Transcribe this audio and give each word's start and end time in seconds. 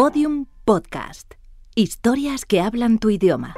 Podium 0.00 0.46
Podcast. 0.64 1.34
Historias 1.74 2.44
que 2.44 2.60
hablan 2.60 3.00
tu 3.00 3.10
idioma. 3.10 3.56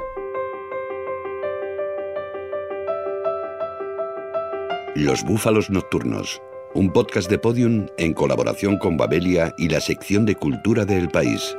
Los 4.95 5.23
Búfalos 5.23 5.69
Nocturnos, 5.69 6.41
un 6.73 6.91
podcast 6.91 7.29
de 7.29 7.37
Podium 7.37 7.85
en 7.99 8.15
colaboración 8.15 8.79
con 8.79 8.97
Babelia 8.97 9.53
y 9.59 9.69
la 9.69 9.79
sección 9.81 10.25
de 10.25 10.33
cultura 10.33 10.83
del 10.83 11.09
país. 11.09 11.55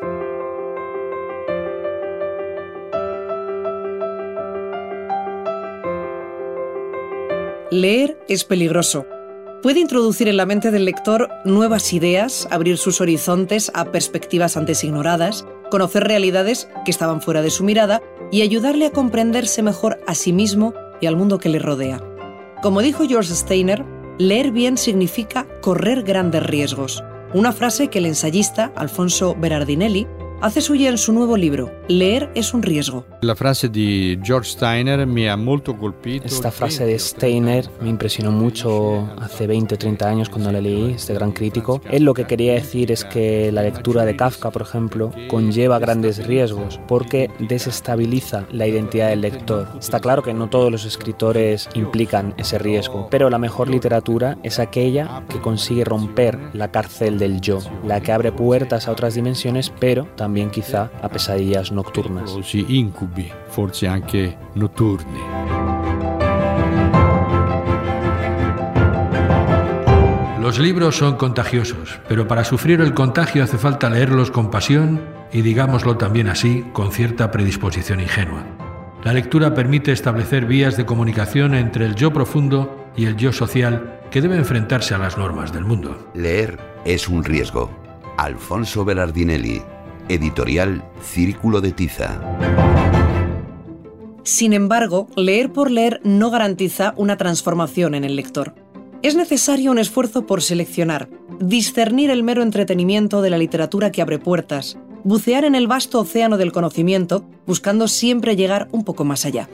Leer 7.71 8.19
es 8.29 8.43
peligroso. 8.43 9.07
Puede 9.63 9.79
introducir 9.79 10.27
en 10.27 10.37
la 10.37 10.45
mente 10.45 10.73
del 10.73 10.85
lector 10.85 11.29
nuevas 11.45 11.93
ideas, 11.93 12.49
abrir 12.51 12.79
sus 12.79 13.01
horizontes 13.01 13.71
a 13.75 13.93
perspectivas 13.93 14.57
antes 14.57 14.83
ignoradas, 14.83 15.47
conocer 15.71 16.03
realidades 16.03 16.69
que 16.85 16.91
estaban 16.91 17.23
fuera 17.23 17.43
de 17.43 17.51
su 17.51 17.63
mirada 17.63 18.03
y 18.33 18.43
ayudarle 18.43 18.87
a 18.87 18.91
comprenderse 18.91 19.63
mejor 19.63 20.01
a 20.09 20.17
sí 20.17 20.33
mismo 20.33 20.75
y 21.01 21.07
al 21.07 21.15
mundo 21.15 21.39
que 21.39 21.49
le 21.49 21.61
rodea. 21.61 22.03
Como 22.61 22.83
dijo 22.83 23.07
George 23.07 23.33
Steiner, 23.37 23.85
leer 24.19 24.51
bien 24.51 24.77
significa 24.77 25.47
correr 25.61 26.03
grandes 26.03 26.43
riesgos, 26.43 27.05
una 27.33 27.53
frase 27.53 27.87
que 27.87 28.01
el 28.01 28.07
ensayista 28.07 28.73
Alfonso 28.75 29.37
Berardinelli 29.39 30.09
hace 30.41 30.61
suya 30.61 30.91
en 30.91 30.99
su 30.99 31.13
nuevo 31.13 31.37
libro, 31.37 31.71
Leer 31.87 32.33
es 32.35 32.53
un 32.53 32.63
riesgo. 32.63 33.07
La 33.23 33.37
frase 33.37 33.69
de 33.69 34.19
George 34.21 34.51
Steiner 34.51 35.07
me 35.07 35.31
ha 35.31 35.37
molto 35.37 35.79
colpito. 35.79 36.27
Esta 36.27 36.51
frase 36.51 36.85
de 36.85 36.99
Steiner 36.99 37.71
me 37.81 37.89
impresionó 37.89 38.33
mucho 38.33 39.09
hace 39.17 39.47
20 39.47 39.77
o 39.77 39.79
30 39.79 40.09
años 40.09 40.29
cuando 40.29 40.51
la 40.51 40.61
leí, 40.61 40.95
este 40.95 41.15
gran 41.15 41.31
crítico. 41.31 41.81
Él 41.89 42.03
lo 42.03 42.15
que 42.15 42.25
quería 42.25 42.55
decir 42.55 42.91
es 42.91 43.05
que 43.05 43.53
la 43.53 43.63
lectura 43.63 44.05
de 44.05 44.17
Kafka, 44.17 44.51
por 44.51 44.63
ejemplo, 44.63 45.13
conlleva 45.29 45.79
grandes 45.79 46.27
riesgos 46.27 46.81
porque 46.89 47.31
desestabiliza 47.39 48.45
la 48.51 48.67
identidad 48.67 49.11
del 49.11 49.21
lector. 49.21 49.69
Está 49.79 50.01
claro 50.01 50.25
que 50.25 50.35
no 50.35 50.51
todos 50.51 50.73
los 50.73 50.85
escritores 50.85 51.69
implican 51.75 52.35
ese 52.39 52.59
riesgo, 52.59 53.07
pero 53.09 53.31
la 53.31 53.39
mejor 53.39 53.71
literatura 53.71 54.37
es 54.43 54.59
aquella 54.59 55.23
que 55.29 55.41
consigue 55.41 55.85
romper 55.85 56.41
la 56.55 56.73
cárcel 56.73 57.21
del 57.21 57.41
yo, 57.41 57.61
la 57.87 58.01
que 58.01 58.11
abre 58.11 58.33
puertas 58.33 58.89
a 58.89 58.91
otras 58.91 59.15
dimensiones, 59.15 59.73
pero 59.79 60.09
también 60.17 60.51
quizá 60.51 60.91
a 61.01 61.09
pesadillas 61.09 61.71
nocturnas. 61.71 62.37
Sí, 62.43 62.67
incubi, 63.13 63.33
forse 63.49 63.89
anche 63.89 64.37
notturni. 64.55 65.21
Los 70.41 70.59
libros 70.59 70.97
son 70.97 71.17
contagiosos, 71.17 72.01
pero 72.09 72.27
para 72.27 72.45
sufrir 72.45 72.81
el 72.81 72.95
contagio 72.95 73.45
hace 73.45 73.59
falta 73.59 73.89
leerlos 73.89 74.31
con 74.31 74.51
pasión 74.51 75.01
y, 75.33 75.43
digámoslo 75.43 75.97
también 75.97 76.29
así, 76.29 76.65
con 76.73 76.91
cierta 76.93 77.31
predisposición 77.31 78.01
ingenua. 78.01 78.45
La 79.05 79.13
lectura 79.13 79.55
permite 79.55 79.93
establecer 79.93 80.47
vías 80.47 80.77
de 80.77 80.85
comunicación 80.85 81.55
entre 81.55 81.87
el 81.87 81.95
yo 81.95 82.13
profundo 82.13 82.91
y 82.97 83.07
el 83.07 83.17
yo 83.17 83.33
social 83.33 84.01
que 84.11 84.21
debe 84.21 84.37
enfrentarse 84.37 84.95
a 84.95 84.99
las 84.99 85.17
normas 85.17 85.53
del 85.53 85.65
mundo. 85.65 86.11
Leer 86.15 86.59
es 86.85 87.09
un 87.09 87.25
riesgo. 87.25 87.71
Alfonso 88.19 88.85
Berardinelli, 88.85 89.63
Editorial 90.09 90.85
Círculo 91.01 91.61
de 91.61 91.73
Tiza. 91.73 92.82
Sin 94.25 94.53
embargo, 94.53 95.09
leer 95.17 95.53
por 95.53 95.71
leer 95.71 96.01
no 96.05 96.31
garantiza 96.31 96.95
una 96.97 97.17
transformación 97.17 97.95
en 97.95 98.05
el 98.05 98.15
lector. 98.15 98.55
Es 99.03 99.17
necesario 99.17 99.73
un 99.73 99.79
esfuerzo 99.79 100.27
por 100.27 100.43
seleccionar, 100.43 101.09
discernir 101.41 102.11
el 102.11 102.23
mero 102.23 102.43
entretenimiento 102.43 103.21
de 103.21 103.31
la 103.31 103.39
literatura 103.39 103.91
que 103.91 104.01
abre 104.01 104.21
puertas, 104.21 104.79
bucear 105.03 105.45
en 105.45 105.57
el 105.57 105.67
vasto 105.67 105.99
océano 106.01 106.39
del 106.39 106.53
conocimiento, 106.53 107.25
buscando 107.47 107.89
siempre 107.89 108.37
llegar 108.37 108.69
un 108.71 108.85
poco 108.85 109.05
más 109.05 109.25
allá. 109.25 109.49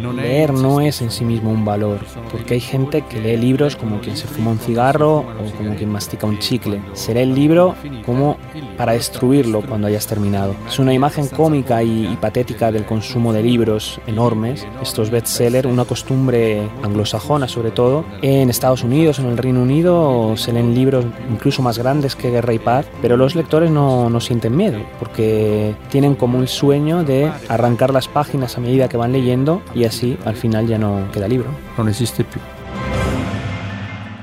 Leer 0.00 0.52
no 0.52 0.80
es 0.80 1.02
en 1.02 1.10
sí 1.10 1.24
mismo 1.24 1.50
un 1.50 1.64
valor, 1.64 2.00
porque 2.32 2.54
hay 2.54 2.60
gente 2.60 3.02
que 3.02 3.20
lee 3.20 3.36
libros 3.36 3.76
como 3.76 4.00
quien 4.00 4.16
se 4.16 4.26
fuma 4.26 4.50
un 4.50 4.58
cigarro 4.58 5.18
o 5.18 5.56
como 5.56 5.74
quien 5.74 5.90
mastica 5.90 6.26
un 6.26 6.38
chicle. 6.38 6.80
Se 6.94 7.14
lee 7.14 7.20
el 7.20 7.34
libro 7.34 7.74
como 8.06 8.36
para 8.76 8.92
destruirlo 8.92 9.62
cuando 9.62 9.86
hayas 9.86 10.06
terminado. 10.06 10.54
Es 10.66 10.78
una 10.78 10.94
imagen 10.94 11.28
cómica 11.28 11.82
y, 11.82 12.16
patética 12.20 12.72
del 12.72 12.84
consumo 12.84 13.32
de 13.32 13.42
libros 13.42 14.00
enormes, 14.06 14.66
estos 14.82 15.10
bestsellers, 15.10 15.66
una 15.66 15.84
costumbre 15.84 16.68
anglosajona 16.82 17.48
sobre 17.48 17.70
todo. 17.70 18.04
En 18.22 18.50
Estados 18.50 18.82
Unidos, 18.82 19.18
en 19.18 19.26
el 19.26 19.38
Reino 19.38 19.62
Unido, 19.62 20.36
se 20.36 20.52
leen 20.52 20.74
libros 20.74 21.04
incluso 21.30 21.62
más 21.62 21.78
grandes 21.78 22.16
que 22.16 22.30
Guerra 22.30 22.52
y 22.52 22.58
Paz, 22.58 22.86
pero 23.02 23.16
los 23.16 23.34
lectores 23.34 23.70
no, 23.70 24.10
no 24.10 24.20
sienten 24.20 24.56
miedo, 24.56 24.78
porque 24.98 25.74
tienen 25.90 26.14
como 26.14 26.40
el 26.40 26.48
sueño 26.48 27.04
de 27.04 27.30
arrancar 27.48 27.92
las 27.92 28.08
páginas 28.08 28.56
a 28.56 28.60
medida 28.60 28.88
que 28.88 28.96
van 28.96 29.12
leyendo 29.12 29.62
y 29.74 29.84
así 29.90 30.16
al 30.24 30.36
final 30.36 30.66
ya 30.66 30.78
no 30.78 31.10
queda 31.12 31.28
libro. 31.28 31.50
No 31.76 31.88
existe 31.88 32.24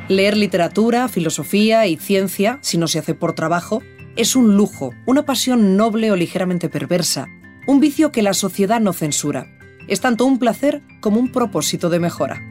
Leer 0.07 0.37
literatura, 0.37 1.07
filosofía 1.09 1.85
y 1.85 1.97
ciencia, 1.97 2.59
si 2.61 2.77
no 2.77 2.87
se 2.87 2.99
hace 2.99 3.13
por 3.13 3.33
trabajo, 3.33 3.83
es 4.15 4.35
un 4.35 4.55
lujo, 4.55 4.93
una 5.05 5.25
pasión 5.25 5.75
noble 5.75 6.11
o 6.11 6.15
ligeramente 6.15 6.69
perversa, 6.69 7.27
un 7.67 7.81
vicio 7.81 8.11
que 8.11 8.23
la 8.23 8.33
sociedad 8.33 8.79
no 8.79 8.93
censura. 8.93 9.47
Es 9.87 9.99
tanto 9.99 10.25
un 10.25 10.39
placer 10.39 10.81
como 11.01 11.19
un 11.19 11.31
propósito 11.31 11.89
de 11.89 11.99
mejora. 11.99 12.41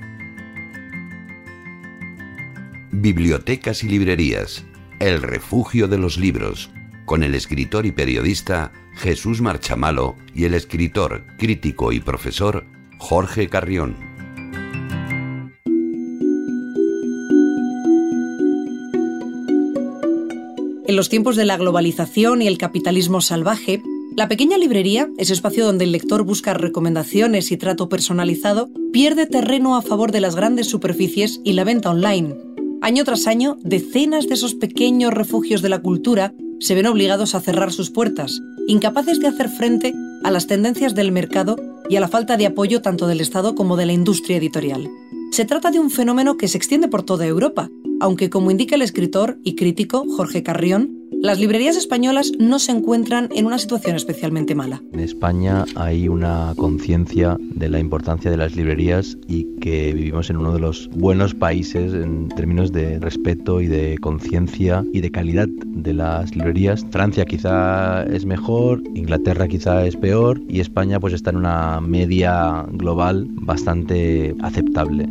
Bibliotecas 2.92 3.82
y 3.82 3.88
librerías, 3.88 4.64
el 5.00 5.22
refugio 5.22 5.88
de 5.88 5.98
los 5.98 6.18
libros, 6.18 6.70
con 7.06 7.22
el 7.22 7.34
escritor 7.34 7.86
y 7.86 7.92
periodista 7.92 8.72
Jesús 8.96 9.40
Marchamalo 9.40 10.16
y 10.34 10.44
el 10.44 10.54
escritor, 10.54 11.24
crítico 11.38 11.92
y 11.92 12.00
profesor 12.00 12.75
Jorge 12.98 13.48
Carrión. 13.48 13.96
En 20.86 20.94
los 20.94 21.08
tiempos 21.08 21.36
de 21.36 21.44
la 21.44 21.56
globalización 21.56 22.42
y 22.42 22.46
el 22.46 22.58
capitalismo 22.58 23.20
salvaje, 23.20 23.82
la 24.16 24.28
pequeña 24.28 24.56
librería, 24.56 25.10
ese 25.18 25.32
espacio 25.32 25.66
donde 25.66 25.84
el 25.84 25.92
lector 25.92 26.22
busca 26.22 26.54
recomendaciones 26.54 27.50
y 27.50 27.56
trato 27.56 27.88
personalizado, 27.88 28.70
pierde 28.92 29.26
terreno 29.26 29.76
a 29.76 29.82
favor 29.82 30.12
de 30.12 30.20
las 30.20 30.36
grandes 30.36 30.68
superficies 30.68 31.40
y 31.44 31.52
la 31.52 31.64
venta 31.64 31.90
online. 31.90 32.34
Año 32.82 33.04
tras 33.04 33.26
año, 33.26 33.56
decenas 33.62 34.28
de 34.28 34.34
esos 34.34 34.54
pequeños 34.54 35.12
refugios 35.12 35.60
de 35.60 35.68
la 35.68 35.80
cultura 35.80 36.32
se 36.60 36.74
ven 36.74 36.86
obligados 36.86 37.34
a 37.34 37.40
cerrar 37.40 37.72
sus 37.72 37.90
puertas, 37.90 38.40
incapaces 38.68 39.18
de 39.20 39.26
hacer 39.26 39.48
frente 39.48 39.94
a 40.24 40.30
las 40.30 40.46
tendencias 40.46 40.94
del 40.94 41.12
mercado 41.12 41.56
y 41.88 41.96
a 41.96 42.00
la 42.00 42.08
falta 42.08 42.36
de 42.36 42.46
apoyo 42.46 42.82
tanto 42.82 43.06
del 43.06 43.20
Estado 43.20 43.54
como 43.54 43.76
de 43.76 43.86
la 43.86 43.92
industria 43.92 44.36
editorial. 44.36 44.90
Se 45.30 45.44
trata 45.44 45.70
de 45.70 45.80
un 45.80 45.90
fenómeno 45.90 46.36
que 46.36 46.48
se 46.48 46.56
extiende 46.56 46.88
por 46.88 47.02
toda 47.02 47.26
Europa, 47.26 47.68
aunque 48.00 48.30
como 48.30 48.50
indica 48.50 48.74
el 48.74 48.82
escritor 48.82 49.38
y 49.44 49.54
crítico 49.54 50.04
Jorge 50.16 50.42
Carrión, 50.42 50.96
las 51.22 51.40
librerías 51.40 51.76
españolas 51.76 52.32
no 52.38 52.58
se 52.58 52.72
encuentran 52.72 53.28
en 53.34 53.46
una 53.46 53.58
situación 53.58 53.96
especialmente 53.96 54.54
mala. 54.54 54.82
En 54.92 55.00
España 55.00 55.64
hay 55.74 56.08
una 56.08 56.52
conciencia 56.56 57.36
de 57.40 57.68
la 57.68 57.78
importancia 57.78 58.30
de 58.30 58.36
las 58.36 58.54
librerías 58.54 59.16
y 59.26 59.46
que 59.60 59.92
vivimos 59.92 60.30
en 60.30 60.36
uno 60.36 60.52
de 60.52 60.60
los 60.60 60.88
buenos 60.90 61.34
países 61.34 61.94
en 61.94 62.28
términos 62.28 62.72
de 62.72 62.98
respeto 62.98 63.60
y 63.60 63.66
de 63.66 63.98
conciencia 63.98 64.84
y 64.92 65.00
de 65.00 65.10
calidad 65.10 65.48
de 65.48 65.94
las 65.94 66.34
librerías. 66.34 66.84
Francia 66.90 67.24
quizá 67.24 68.02
es 68.04 68.26
mejor, 68.26 68.82
Inglaterra 68.94 69.48
quizá 69.48 69.86
es 69.86 69.96
peor 69.96 70.40
y 70.48 70.60
España 70.60 71.00
pues 71.00 71.14
está 71.14 71.30
en 71.30 71.36
una 71.36 71.80
media 71.80 72.66
global 72.72 73.26
bastante 73.30 74.34
aceptable. 74.42 75.08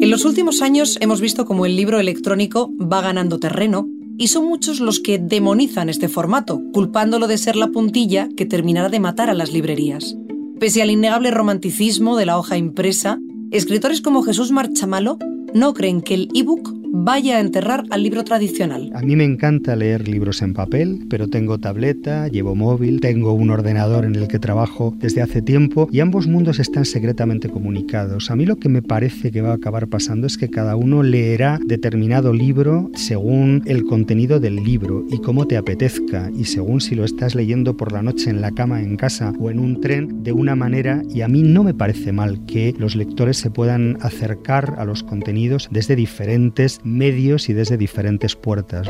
En 0.00 0.10
los 0.10 0.24
últimos 0.24 0.62
años 0.62 0.96
hemos 1.00 1.20
visto 1.20 1.44
cómo 1.44 1.66
el 1.66 1.74
libro 1.74 1.98
electrónico 1.98 2.72
va 2.80 3.00
ganando 3.00 3.40
terreno 3.40 3.88
y 4.16 4.28
son 4.28 4.46
muchos 4.46 4.78
los 4.78 5.00
que 5.00 5.18
demonizan 5.18 5.88
este 5.88 6.08
formato, 6.08 6.62
culpándolo 6.72 7.26
de 7.26 7.36
ser 7.36 7.56
la 7.56 7.66
puntilla 7.66 8.28
que 8.36 8.46
terminará 8.46 8.90
de 8.90 9.00
matar 9.00 9.28
a 9.28 9.34
las 9.34 9.52
librerías. 9.52 10.16
Pese 10.60 10.82
al 10.82 10.92
innegable 10.92 11.32
romanticismo 11.32 12.16
de 12.16 12.26
la 12.26 12.38
hoja 12.38 12.56
impresa, 12.56 13.18
escritores 13.50 14.00
como 14.00 14.22
Jesús 14.22 14.52
Marchamalo 14.52 15.18
no 15.52 15.74
creen 15.74 16.00
que 16.00 16.14
el 16.14 16.28
ebook 16.32 16.77
vaya 16.90 17.36
a 17.36 17.40
enterrar 17.40 17.84
al 17.90 18.02
libro 18.02 18.24
tradicional. 18.24 18.90
A 18.94 19.02
mí 19.02 19.16
me 19.16 19.24
encanta 19.24 19.76
leer 19.76 20.08
libros 20.08 20.42
en 20.42 20.54
papel, 20.54 21.06
pero 21.08 21.28
tengo 21.28 21.58
tableta, 21.58 22.28
llevo 22.28 22.54
móvil, 22.54 23.00
tengo 23.00 23.32
un 23.32 23.50
ordenador 23.50 24.04
en 24.04 24.14
el 24.14 24.28
que 24.28 24.38
trabajo 24.38 24.94
desde 24.98 25.22
hace 25.22 25.42
tiempo 25.42 25.88
y 25.92 26.00
ambos 26.00 26.26
mundos 26.26 26.58
están 26.58 26.84
secretamente 26.84 27.48
comunicados. 27.48 28.30
A 28.30 28.36
mí 28.36 28.46
lo 28.46 28.56
que 28.56 28.68
me 28.68 28.82
parece 28.82 29.30
que 29.30 29.42
va 29.42 29.50
a 29.50 29.54
acabar 29.54 29.88
pasando 29.88 30.26
es 30.26 30.38
que 30.38 30.48
cada 30.48 30.76
uno 30.76 31.02
leerá 31.02 31.58
determinado 31.64 32.32
libro 32.32 32.90
según 32.94 33.62
el 33.66 33.84
contenido 33.84 34.40
del 34.40 34.56
libro 34.56 35.04
y 35.10 35.18
cómo 35.18 35.46
te 35.46 35.56
apetezca 35.56 36.30
y 36.36 36.44
según 36.44 36.80
si 36.80 36.94
lo 36.94 37.04
estás 37.04 37.34
leyendo 37.34 37.76
por 37.76 37.92
la 37.92 38.02
noche 38.02 38.30
en 38.30 38.40
la 38.40 38.52
cama, 38.52 38.82
en 38.82 38.96
casa 38.96 39.32
o 39.38 39.50
en 39.50 39.58
un 39.58 39.80
tren 39.80 40.22
de 40.22 40.32
una 40.32 40.56
manera 40.56 41.02
y 41.08 41.22
a 41.22 41.28
mí 41.28 41.42
no 41.42 41.64
me 41.64 41.74
parece 41.74 42.12
mal 42.12 42.44
que 42.46 42.74
los 42.78 42.96
lectores 42.96 43.36
se 43.36 43.50
puedan 43.50 43.98
acercar 44.00 44.74
a 44.78 44.84
los 44.84 45.02
contenidos 45.02 45.68
desde 45.70 45.96
diferentes 45.96 46.77
medios 46.82 47.48
y 47.48 47.52
desde 47.52 47.76
diferentes 47.76 48.36
puertas. 48.36 48.88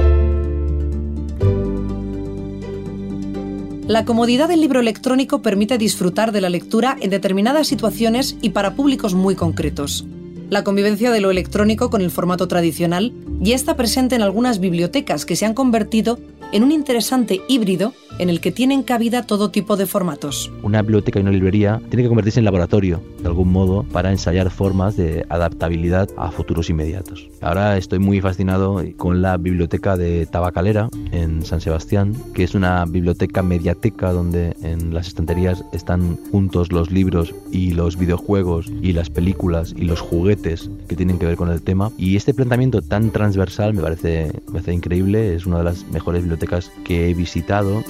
La 3.86 4.04
comodidad 4.04 4.48
del 4.48 4.60
libro 4.60 4.80
electrónico 4.80 5.40
permite 5.40 5.78
disfrutar 5.78 6.30
de 6.30 6.42
la 6.42 6.50
lectura 6.50 6.98
en 7.00 7.08
determinadas 7.08 7.68
situaciones 7.68 8.36
y 8.42 8.50
para 8.50 8.74
públicos 8.74 9.14
muy 9.14 9.34
concretos. 9.34 10.06
La 10.50 10.62
convivencia 10.62 11.10
de 11.10 11.20
lo 11.20 11.30
electrónico 11.30 11.88
con 11.88 12.02
el 12.02 12.10
formato 12.10 12.48
tradicional 12.48 13.14
ya 13.40 13.54
está 13.54 13.76
presente 13.76 14.14
en 14.14 14.22
algunas 14.22 14.60
bibliotecas 14.60 15.24
que 15.24 15.36
se 15.36 15.46
han 15.46 15.54
convertido 15.54 16.18
en 16.52 16.64
un 16.64 16.72
interesante 16.72 17.40
híbrido 17.48 17.94
en 18.18 18.30
el 18.30 18.40
que 18.40 18.52
tienen 18.52 18.82
cabida 18.82 19.22
todo 19.22 19.50
tipo 19.50 19.76
de 19.76 19.86
formatos. 19.86 20.50
Una 20.62 20.82
biblioteca 20.82 21.18
y 21.18 21.22
una 21.22 21.30
librería 21.30 21.80
tiene 21.88 22.02
que 22.02 22.08
convertirse 22.08 22.40
en 22.40 22.44
laboratorio, 22.44 23.00
de 23.20 23.28
algún 23.28 23.52
modo, 23.52 23.84
para 23.84 24.10
ensayar 24.10 24.50
formas 24.50 24.96
de 24.96 25.24
adaptabilidad 25.28 26.08
a 26.16 26.30
futuros 26.30 26.70
inmediatos. 26.70 27.28
Ahora 27.40 27.76
estoy 27.76 27.98
muy 27.98 28.20
fascinado 28.20 28.82
con 28.96 29.22
la 29.22 29.36
biblioteca 29.36 29.96
de 29.96 30.26
Tabacalera 30.26 30.88
en 31.12 31.44
San 31.44 31.60
Sebastián, 31.60 32.14
que 32.34 32.44
es 32.44 32.54
una 32.54 32.84
biblioteca 32.84 33.42
mediateca 33.42 34.12
donde 34.12 34.56
en 34.62 34.94
las 34.94 35.08
estanterías 35.08 35.64
están 35.72 36.16
juntos 36.30 36.72
los 36.72 36.90
libros 36.90 37.34
y 37.52 37.72
los 37.72 37.96
videojuegos 37.96 38.70
y 38.82 38.92
las 38.92 39.10
películas 39.10 39.74
y 39.76 39.82
los 39.82 40.00
juguetes 40.00 40.70
que 40.88 40.96
tienen 40.96 41.18
que 41.18 41.26
ver 41.26 41.36
con 41.36 41.50
el 41.50 41.62
tema. 41.62 41.92
Y 41.96 42.16
este 42.16 42.34
planteamiento 42.34 42.82
tan 42.82 43.10
transversal 43.10 43.74
me 43.74 43.82
parece, 43.82 44.32
me 44.46 44.52
parece 44.52 44.72
increíble, 44.72 45.34
es 45.34 45.46
una 45.46 45.58
de 45.58 45.64
las 45.64 45.86
mejores 45.88 46.22
bibliotecas 46.22 46.70
que 46.84 47.10
he 47.10 47.14
visitado. 47.14 47.82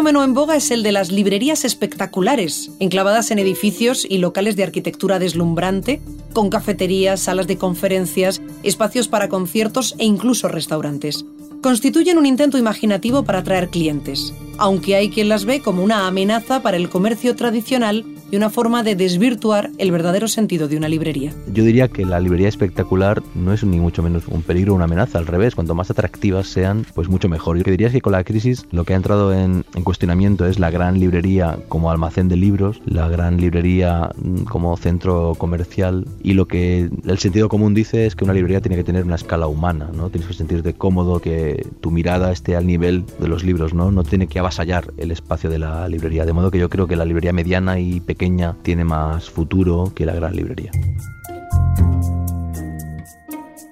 Fenómeno 0.00 0.24
en 0.24 0.32
boga 0.32 0.56
es 0.56 0.70
el 0.70 0.82
de 0.82 0.92
las 0.92 1.12
librerías 1.12 1.66
espectaculares, 1.66 2.70
enclavadas 2.80 3.30
en 3.32 3.38
edificios 3.38 4.06
y 4.08 4.16
locales 4.16 4.56
de 4.56 4.62
arquitectura 4.62 5.18
deslumbrante, 5.18 6.00
con 6.32 6.48
cafeterías, 6.48 7.20
salas 7.20 7.46
de 7.46 7.58
conferencias, 7.58 8.40
espacios 8.62 9.08
para 9.08 9.28
conciertos 9.28 9.94
e 9.98 10.06
incluso 10.06 10.48
restaurantes. 10.48 11.26
Constituyen 11.60 12.16
un 12.16 12.24
intento 12.24 12.56
imaginativo 12.56 13.24
para 13.24 13.40
atraer 13.40 13.68
clientes, 13.68 14.32
aunque 14.60 14.94
hay 14.94 15.08
quien 15.08 15.28
las 15.28 15.46
ve 15.46 15.60
como 15.60 15.82
una 15.82 16.06
amenaza 16.06 16.62
para 16.62 16.76
el 16.76 16.90
comercio 16.90 17.34
tradicional 17.34 18.04
y 18.30 18.36
una 18.36 18.50
forma 18.50 18.82
de 18.82 18.94
desvirtuar 18.94 19.70
el 19.78 19.90
verdadero 19.90 20.28
sentido 20.28 20.68
de 20.68 20.76
una 20.76 20.88
librería. 20.88 21.32
Yo 21.52 21.64
diría 21.64 21.88
que 21.88 22.04
la 22.04 22.20
librería 22.20 22.48
espectacular 22.48 23.22
no 23.34 23.52
es 23.52 23.64
ni 23.64 23.80
mucho 23.80 24.02
menos 24.02 24.28
un 24.28 24.42
peligro 24.42 24.72
o 24.72 24.76
una 24.76 24.84
amenaza, 24.84 25.18
al 25.18 25.26
revés, 25.26 25.54
cuanto 25.54 25.74
más 25.74 25.90
atractivas 25.90 26.46
sean, 26.46 26.86
pues 26.94 27.08
mucho 27.08 27.28
mejor. 27.28 27.56
Yo 27.56 27.64
diría 27.64 27.90
que 27.90 28.00
con 28.00 28.12
la 28.12 28.22
crisis 28.22 28.66
lo 28.70 28.84
que 28.84 28.92
ha 28.92 28.96
entrado 28.96 29.32
en, 29.32 29.64
en 29.74 29.82
cuestionamiento 29.82 30.46
es 30.46 30.58
la 30.58 30.70
gran 30.70 31.00
librería 31.00 31.58
como 31.68 31.90
almacén 31.90 32.28
de 32.28 32.36
libros, 32.36 32.80
la 32.84 33.08
gran 33.08 33.38
librería 33.38 34.10
mm, 34.16 34.44
como 34.44 34.76
centro 34.76 35.34
comercial 35.36 36.06
y 36.22 36.34
lo 36.34 36.46
que 36.46 36.90
el 37.06 37.18
sentido 37.18 37.48
común 37.48 37.74
dice 37.74 38.06
es 38.06 38.14
que 38.14 38.24
una 38.24 38.34
librería 38.34 38.60
tiene 38.60 38.76
que 38.76 38.84
tener 38.84 39.04
una 39.04 39.16
escala 39.16 39.46
humana, 39.46 39.90
¿no? 39.92 40.10
Tienes 40.10 40.28
que 40.28 40.34
sentirte 40.34 40.74
cómodo, 40.74 41.20
que 41.20 41.66
tu 41.80 41.90
mirada 41.90 42.30
esté 42.30 42.56
al 42.56 42.66
nivel 42.66 43.04
de 43.18 43.28
los 43.28 43.42
libros, 43.42 43.74
¿no? 43.74 43.90
No 43.90 44.04
tiene 44.04 44.26
que 44.26 44.38
avasallar 44.50 44.92
el 44.96 45.12
espacio 45.12 45.48
de 45.48 45.60
la 45.60 45.88
librería, 45.88 46.26
de 46.26 46.32
modo 46.32 46.50
que 46.50 46.58
yo 46.58 46.68
creo 46.68 46.88
que 46.88 46.96
la 46.96 47.04
librería 47.04 47.32
mediana 47.32 47.78
y 47.78 48.00
pequeña 48.00 48.56
tiene 48.62 48.82
más 48.82 49.30
futuro 49.30 49.92
que 49.94 50.04
la 50.04 50.12
gran 50.12 50.34
librería. 50.34 50.72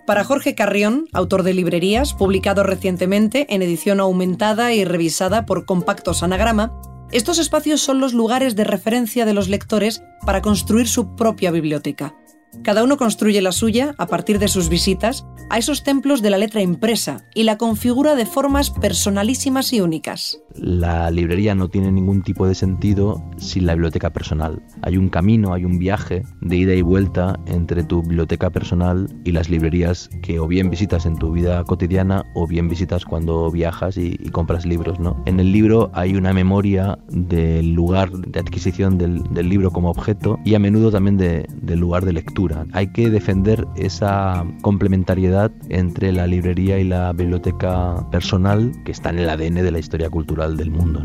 Para 0.06 0.22
Jorge 0.22 0.54
Carrión, 0.54 1.06
autor 1.12 1.42
de 1.42 1.52
Librerías, 1.52 2.14
publicado 2.14 2.62
recientemente 2.62 3.52
en 3.52 3.60
edición 3.60 3.98
aumentada 3.98 4.72
y 4.72 4.84
revisada 4.84 5.44
por 5.46 5.66
Compactos 5.66 6.22
Anagrama, 6.22 6.72
estos 7.10 7.38
espacios 7.38 7.80
son 7.80 7.98
los 7.98 8.14
lugares 8.14 8.54
de 8.54 8.64
referencia 8.64 9.26
de 9.26 9.34
los 9.34 9.48
lectores 9.48 10.02
para 10.24 10.42
construir 10.42 10.86
su 10.86 11.16
propia 11.16 11.50
biblioteca. 11.50 12.14
Cada 12.62 12.84
uno 12.84 12.96
construye 12.96 13.40
la 13.40 13.52
suya 13.52 13.94
a 13.98 14.06
partir 14.06 14.38
de 14.38 14.48
sus 14.48 14.68
visitas 14.68 15.24
a 15.50 15.58
esos 15.58 15.82
templos 15.82 16.20
de 16.20 16.30
la 16.30 16.38
letra 16.38 16.60
impresa 16.60 17.24
y 17.34 17.44
la 17.44 17.56
configura 17.56 18.14
de 18.14 18.26
formas 18.26 18.70
personalísimas 18.70 19.72
y 19.72 19.80
únicas. 19.80 20.42
La 20.54 21.10
librería 21.10 21.54
no 21.54 21.68
tiene 21.68 21.90
ningún 21.90 22.22
tipo 22.22 22.46
de 22.46 22.54
sentido 22.54 23.22
sin 23.38 23.64
la 23.64 23.74
biblioteca 23.74 24.12
personal. 24.12 24.62
Hay 24.82 24.98
un 24.98 25.08
camino, 25.08 25.54
hay 25.54 25.64
un 25.64 25.78
viaje 25.78 26.24
de 26.40 26.56
ida 26.56 26.74
y 26.74 26.82
vuelta 26.82 27.38
entre 27.46 27.84
tu 27.84 28.02
biblioteca 28.02 28.50
personal 28.50 29.08
y 29.24 29.32
las 29.32 29.48
librerías 29.48 30.10
que 30.22 30.38
o 30.40 30.46
bien 30.46 30.68
visitas 30.68 31.06
en 31.06 31.16
tu 31.16 31.32
vida 31.32 31.64
cotidiana 31.64 32.24
o 32.34 32.46
bien 32.46 32.68
visitas 32.68 33.04
cuando 33.04 33.50
viajas 33.50 33.96
y, 33.96 34.16
compras 34.30 34.66
libros. 34.66 35.00
¿no? 35.00 35.22
En 35.26 35.40
el 35.40 35.52
libro 35.52 35.90
hay 35.94 36.14
una 36.14 36.32
memoria 36.32 36.98
del 37.08 37.72
lugar 37.72 38.10
de 38.10 38.40
adquisición 38.40 38.98
del, 38.98 39.22
libro 39.48 39.70
como 39.70 39.90
objeto 39.90 40.38
y 40.44 40.54
a 40.54 40.58
menudo 40.58 40.90
también 40.90 41.16
del 41.16 41.78
lugar 41.80 42.04
de 42.04 42.12
lectura 42.12 42.47
hay 42.72 42.88
que 42.88 43.10
defender 43.10 43.66
esa 43.76 44.44
complementariedad 44.62 45.52
entre 45.68 46.12
la 46.12 46.26
librería 46.26 46.78
y 46.78 46.84
la 46.84 47.12
biblioteca 47.12 48.08
personal 48.10 48.72
que 48.84 48.92
está 48.92 49.10
en 49.10 49.18
el 49.18 49.30
ADN 49.30 49.54
de 49.56 49.70
la 49.70 49.78
historia 49.78 50.10
cultural 50.10 50.56
del 50.56 50.70
mundo. 50.70 51.02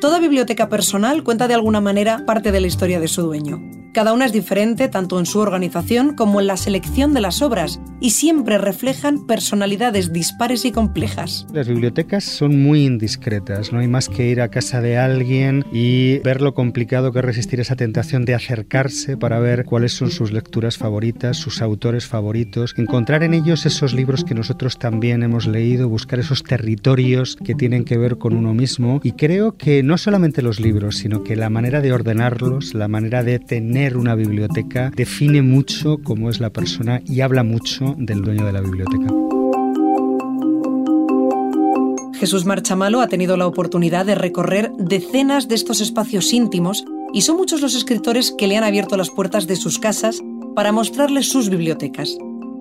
Toda 0.00 0.18
biblioteca 0.20 0.68
personal 0.68 1.24
cuenta 1.24 1.48
de 1.48 1.54
alguna 1.54 1.80
manera 1.80 2.24
parte 2.26 2.52
de 2.52 2.60
la 2.60 2.66
historia 2.66 3.00
de 3.00 3.08
su 3.08 3.22
dueño. 3.22 3.85
Cada 3.96 4.12
una 4.12 4.26
es 4.26 4.32
diferente 4.32 4.88
tanto 4.88 5.18
en 5.18 5.24
su 5.24 5.38
organización 5.38 6.14
como 6.14 6.38
en 6.38 6.48
la 6.48 6.58
selección 6.58 7.14
de 7.14 7.22
las 7.22 7.40
obras 7.40 7.80
y 7.98 8.10
siempre 8.10 8.58
reflejan 8.58 9.26
personalidades 9.26 10.12
dispares 10.12 10.66
y 10.66 10.70
complejas. 10.70 11.46
Las 11.54 11.66
bibliotecas 11.66 12.22
son 12.24 12.62
muy 12.62 12.84
indiscretas, 12.84 13.72
no 13.72 13.78
hay 13.78 13.88
más 13.88 14.10
que 14.10 14.28
ir 14.28 14.42
a 14.42 14.50
casa 14.50 14.82
de 14.82 14.98
alguien 14.98 15.64
y 15.72 16.18
ver 16.18 16.42
lo 16.42 16.52
complicado 16.52 17.10
que 17.10 17.20
es 17.20 17.24
resistir 17.24 17.58
esa 17.58 17.74
tentación 17.74 18.26
de 18.26 18.34
acercarse 18.34 19.16
para 19.16 19.38
ver 19.38 19.64
cuáles 19.64 19.94
son 19.94 20.10
sus 20.10 20.30
lecturas 20.30 20.76
favoritas, 20.76 21.38
sus 21.38 21.62
autores 21.62 22.04
favoritos, 22.04 22.74
encontrar 22.76 23.22
en 23.22 23.32
ellos 23.32 23.64
esos 23.64 23.94
libros 23.94 24.24
que 24.24 24.34
nosotros 24.34 24.78
también 24.78 25.22
hemos 25.22 25.46
leído, 25.46 25.88
buscar 25.88 26.18
esos 26.18 26.42
territorios 26.42 27.38
que 27.42 27.54
tienen 27.54 27.86
que 27.86 27.96
ver 27.96 28.18
con 28.18 28.36
uno 28.36 28.52
mismo 28.52 29.00
y 29.02 29.12
creo 29.12 29.56
que 29.56 29.82
no 29.82 29.96
solamente 29.96 30.42
los 30.42 30.60
libros, 30.60 30.96
sino 30.96 31.24
que 31.24 31.34
la 31.34 31.48
manera 31.48 31.80
de 31.80 31.94
ordenarlos, 31.94 32.74
la 32.74 32.88
manera 32.88 33.22
de 33.22 33.38
tener 33.38 33.85
una 33.94 34.14
biblioteca 34.14 34.90
define 34.96 35.42
mucho 35.42 35.98
cómo 36.02 36.30
es 36.30 36.40
la 36.40 36.48
persona 36.48 37.02
y 37.04 37.20
habla 37.20 37.42
mucho 37.42 37.94
del 37.98 38.22
dueño 38.22 38.46
de 38.46 38.52
la 38.52 38.62
biblioteca. 38.62 39.12
Jesús 42.14 42.46
Marchamalo 42.46 43.02
ha 43.02 43.08
tenido 43.08 43.36
la 43.36 43.46
oportunidad 43.46 44.06
de 44.06 44.14
recorrer 44.14 44.72
decenas 44.78 45.48
de 45.48 45.54
estos 45.56 45.82
espacios 45.82 46.32
íntimos 46.32 46.86
y 47.12 47.20
son 47.20 47.36
muchos 47.36 47.60
los 47.60 47.74
escritores 47.74 48.34
que 48.36 48.46
le 48.46 48.56
han 48.56 48.64
abierto 48.64 48.96
las 48.96 49.10
puertas 49.10 49.46
de 49.46 49.56
sus 49.56 49.78
casas 49.78 50.22
para 50.54 50.72
mostrarles 50.72 51.28
sus 51.28 51.50
bibliotecas. 51.50 52.16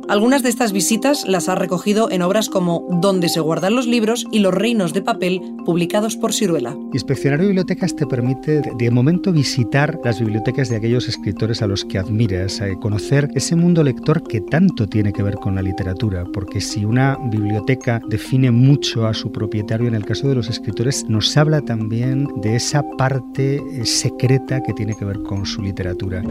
Algunas 0.08 0.44
de 0.44 0.50
estas 0.50 0.72
visitas 0.72 1.28
las 1.28 1.50
ha 1.50 1.56
recogido 1.56 2.12
en 2.12 2.22
obras 2.22 2.50
como 2.50 2.86
Donde 3.02 3.28
se 3.28 3.40
guardan 3.40 3.76
los 3.76 3.88
libros 3.88 4.28
y 4.32 4.40
Los 4.40 4.54
reinos 4.54 4.94
de 4.94 5.02
papel, 5.02 5.42
publicados 5.66 6.16
por 6.16 6.32
Ciruela. 6.32 6.78
Inspeccionar 6.94 7.42
bibliotecas 7.42 7.96
te 7.96 8.06
permite 8.06 8.62
de 8.62 8.92
momento 8.92 9.32
visitar 9.32 10.00
las 10.04 10.20
bibliotecas 10.20 10.70
de 10.70 10.76
aquellos 10.76 11.10
escritores 11.10 11.64
a 11.64 11.68
los 11.68 11.84
que 11.86 11.98
admiras, 11.98 12.62
eh, 12.62 12.76
conocer 12.80 13.30
ese 13.34 13.56
mundo 13.56 13.84
lector 13.84 14.22
que 14.22 14.42
tanto 14.42 14.88
tiene 14.88 15.12
que 15.12 15.24
ver 15.24 15.36
con 15.36 15.56
la 15.56 15.64
literatura, 15.64 16.24
porque 16.32 16.62
si 16.62 16.86
una 16.86 17.18
biblioteca 17.32 18.00
define 18.08 18.52
mucho 18.52 19.08
a 19.08 19.14
su 19.16 19.32
propietario, 19.32 19.88
en 19.88 19.96
el 19.96 20.06
caso 20.06 20.28
de 20.28 20.36
los 20.36 20.50
escritores, 20.50 21.06
nos 21.10 21.36
habla 21.36 21.62
también 21.62 22.28
de 22.42 22.56
esa 22.56 22.84
parte 22.98 23.56
eh, 23.56 23.86
secreta 23.86 24.62
que 24.62 24.74
tiene 24.74 24.94
que 24.94 25.06
ver 25.06 25.24
con 25.24 25.48
su 25.48 25.64
literatura. 25.64 26.22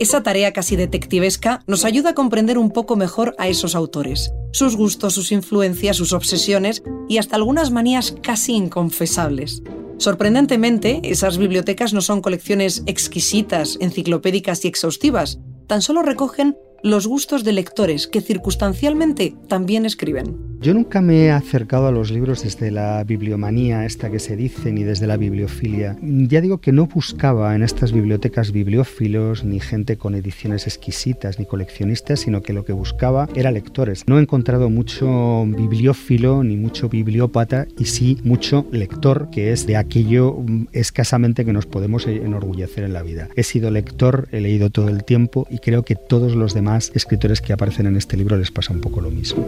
Esa 0.00 0.22
tarea 0.22 0.54
casi 0.54 0.76
detectivesca 0.76 1.62
nos 1.66 1.84
ayuda 1.84 2.10
a 2.10 2.14
comprender 2.14 2.56
un 2.56 2.70
poco 2.70 2.96
mejor 2.96 3.34
a 3.36 3.48
esos 3.48 3.74
autores, 3.74 4.32
sus 4.50 4.74
gustos, 4.74 5.12
sus 5.12 5.30
influencias, 5.30 5.98
sus 5.98 6.14
obsesiones 6.14 6.82
y 7.06 7.18
hasta 7.18 7.36
algunas 7.36 7.70
manías 7.70 8.14
casi 8.22 8.54
inconfesables. 8.54 9.62
Sorprendentemente, 9.98 11.02
esas 11.04 11.36
bibliotecas 11.36 11.92
no 11.92 12.00
son 12.00 12.22
colecciones 12.22 12.82
exquisitas, 12.86 13.76
enciclopédicas 13.78 14.64
y 14.64 14.68
exhaustivas, 14.68 15.38
tan 15.66 15.82
solo 15.82 16.00
recogen 16.00 16.56
los 16.82 17.06
gustos 17.06 17.44
de 17.44 17.52
lectores 17.52 18.06
que 18.06 18.20
circunstancialmente 18.20 19.34
también 19.48 19.84
escriben. 19.84 20.50
Yo 20.60 20.74
nunca 20.74 21.00
me 21.00 21.24
he 21.24 21.30
acercado 21.30 21.86
a 21.86 21.90
los 21.90 22.10
libros 22.10 22.42
desde 22.42 22.70
la 22.70 23.02
bibliomanía, 23.04 23.86
esta 23.86 24.10
que 24.10 24.18
se 24.18 24.36
dice, 24.36 24.72
ni 24.72 24.84
desde 24.84 25.06
la 25.06 25.16
bibliofilia. 25.16 25.96
Ya 26.02 26.42
digo 26.42 26.58
que 26.58 26.70
no 26.70 26.86
buscaba 26.86 27.54
en 27.54 27.62
estas 27.62 27.92
bibliotecas 27.92 28.52
bibliófilos, 28.52 29.42
ni 29.42 29.58
gente 29.58 29.96
con 29.96 30.14
ediciones 30.14 30.66
exquisitas, 30.66 31.38
ni 31.38 31.46
coleccionistas, 31.46 32.20
sino 32.20 32.42
que 32.42 32.52
lo 32.52 32.66
que 32.66 32.74
buscaba 32.74 33.26
era 33.34 33.50
lectores. 33.50 34.04
No 34.06 34.18
he 34.18 34.22
encontrado 34.22 34.68
mucho 34.68 35.46
bibliófilo, 35.46 36.44
ni 36.44 36.56
mucho 36.56 36.90
bibliópata, 36.90 37.66
y 37.78 37.86
sí 37.86 38.18
mucho 38.22 38.66
lector, 38.70 39.30
que 39.30 39.52
es 39.52 39.66
de 39.66 39.78
aquello 39.78 40.34
mm, 40.34 40.66
escasamente 40.72 41.46
que 41.46 41.54
nos 41.54 41.64
podemos 41.64 42.06
enorgullecer 42.06 42.84
en 42.84 42.92
la 42.92 43.02
vida. 43.02 43.28
He 43.34 43.44
sido 43.44 43.70
lector, 43.70 44.28
he 44.30 44.42
leído 44.42 44.68
todo 44.68 44.88
el 44.88 45.04
tiempo, 45.04 45.46
y 45.50 45.58
creo 45.58 45.84
que 45.84 45.96
todos 45.96 46.34
los 46.34 46.52
demás 46.52 46.69
escritores 46.78 47.40
que 47.40 47.52
aparecen 47.52 47.86
en 47.86 47.96
este 47.96 48.16
libro 48.16 48.36
les 48.36 48.50
pasa 48.50 48.72
un 48.72 48.80
poco 48.80 49.00
lo 49.00 49.10
mismo. 49.10 49.44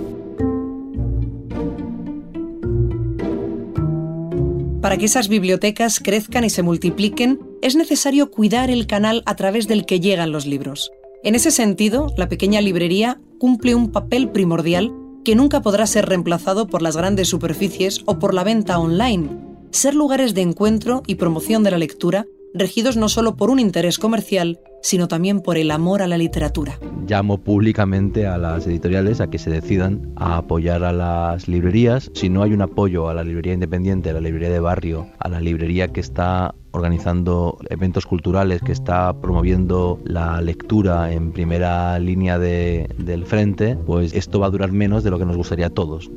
Para 4.81 4.97
que 4.97 5.05
esas 5.05 5.29
bibliotecas 5.29 6.01
crezcan 6.01 6.45
y 6.45 6.51
se 6.51 6.63
multipliquen, 6.63 7.39
es 7.63 7.77
necesario 7.77 8.31
cuidar 8.31 8.69
el 8.69 8.89
canal 8.89 9.23
a 9.27 9.37
través 9.37 9.69
del 9.69 9.87
que 9.87 10.01
llegan 10.01 10.33
los 10.33 10.45
libros. 10.45 10.91
En 11.23 11.37
ese 11.37 11.53
sentido, 11.53 12.13
la 12.17 12.29
pequeña 12.29 12.61
librería 12.61 13.21
cumple 13.39 13.77
un 13.77 13.93
papel 13.93 14.31
primordial 14.31 14.93
que 15.25 15.37
nunca 15.37 15.63
podrá 15.63 15.87
ser 15.87 16.07
reemplazado 16.07 16.67
por 16.67 16.83
las 16.83 16.97
grandes 16.97 17.29
superficies 17.29 18.01
o 18.07 18.19
por 18.19 18.35
la 18.35 18.43
venta 18.43 18.79
online. 18.79 19.29
Ser 19.71 19.95
lugares 19.95 20.35
de 20.35 20.43
encuentro 20.43 21.05
y 21.07 21.15
promoción 21.15 21.63
de 21.63 21.71
la 21.71 21.79
lectura 21.79 22.27
regidos 22.55 22.97
no 22.97 23.09
solo 23.09 23.37
por 23.37 23.51
un 23.51 23.59
interés 23.59 23.99
comercial, 23.99 24.61
sino 24.83 25.09
también 25.09 25.41
por 25.41 25.57
el 25.57 25.71
amor 25.71 26.03
a 26.03 26.09
la 26.09 26.19
literatura. 26.19 26.79
Llamo 27.07 27.39
públicamente 27.39 28.27
a 28.27 28.37
las 28.37 28.67
editoriales 28.67 29.21
a 29.21 29.31
que 29.31 29.39
se 29.39 29.51
decidan 29.51 30.13
a 30.17 30.39
apoyar 30.39 30.83
a 30.85 30.93
las 30.93 31.49
librerías. 31.49 32.11
Si 32.15 32.29
no 32.29 32.43
hay 32.43 32.53
un 32.53 32.63
apoyo 32.63 33.09
a 33.09 33.15
la 33.15 33.25
librería 33.25 33.55
independiente, 33.55 34.11
a 34.11 34.15
la 34.15 34.21
librería 34.21 34.51
de 34.51 34.61
barrio, 34.61 35.07
a 35.19 35.29
la 35.29 35.41
librería 35.41 35.89
que 35.89 36.01
está 36.01 36.55
organizando 36.73 37.59
eventos 37.71 38.07
culturales, 38.07 38.63
que 38.63 38.73
está 38.73 39.13
promoviendo 39.21 40.01
la 40.05 40.41
lectura 40.41 41.13
en 41.13 41.33
primera 41.33 41.99
línea 41.99 42.39
del 42.39 43.25
frente, 43.27 43.77
pues 43.77 44.15
esto 44.15 44.41
va 44.41 44.47
a 44.47 44.51
durar 44.51 44.73
menos 44.73 45.05
de 45.05 45.11
lo 45.11 45.19
que 45.19 45.27
nos 45.27 45.37
gustaría 45.37 45.67
a 45.67 45.71
todos. 45.71 46.11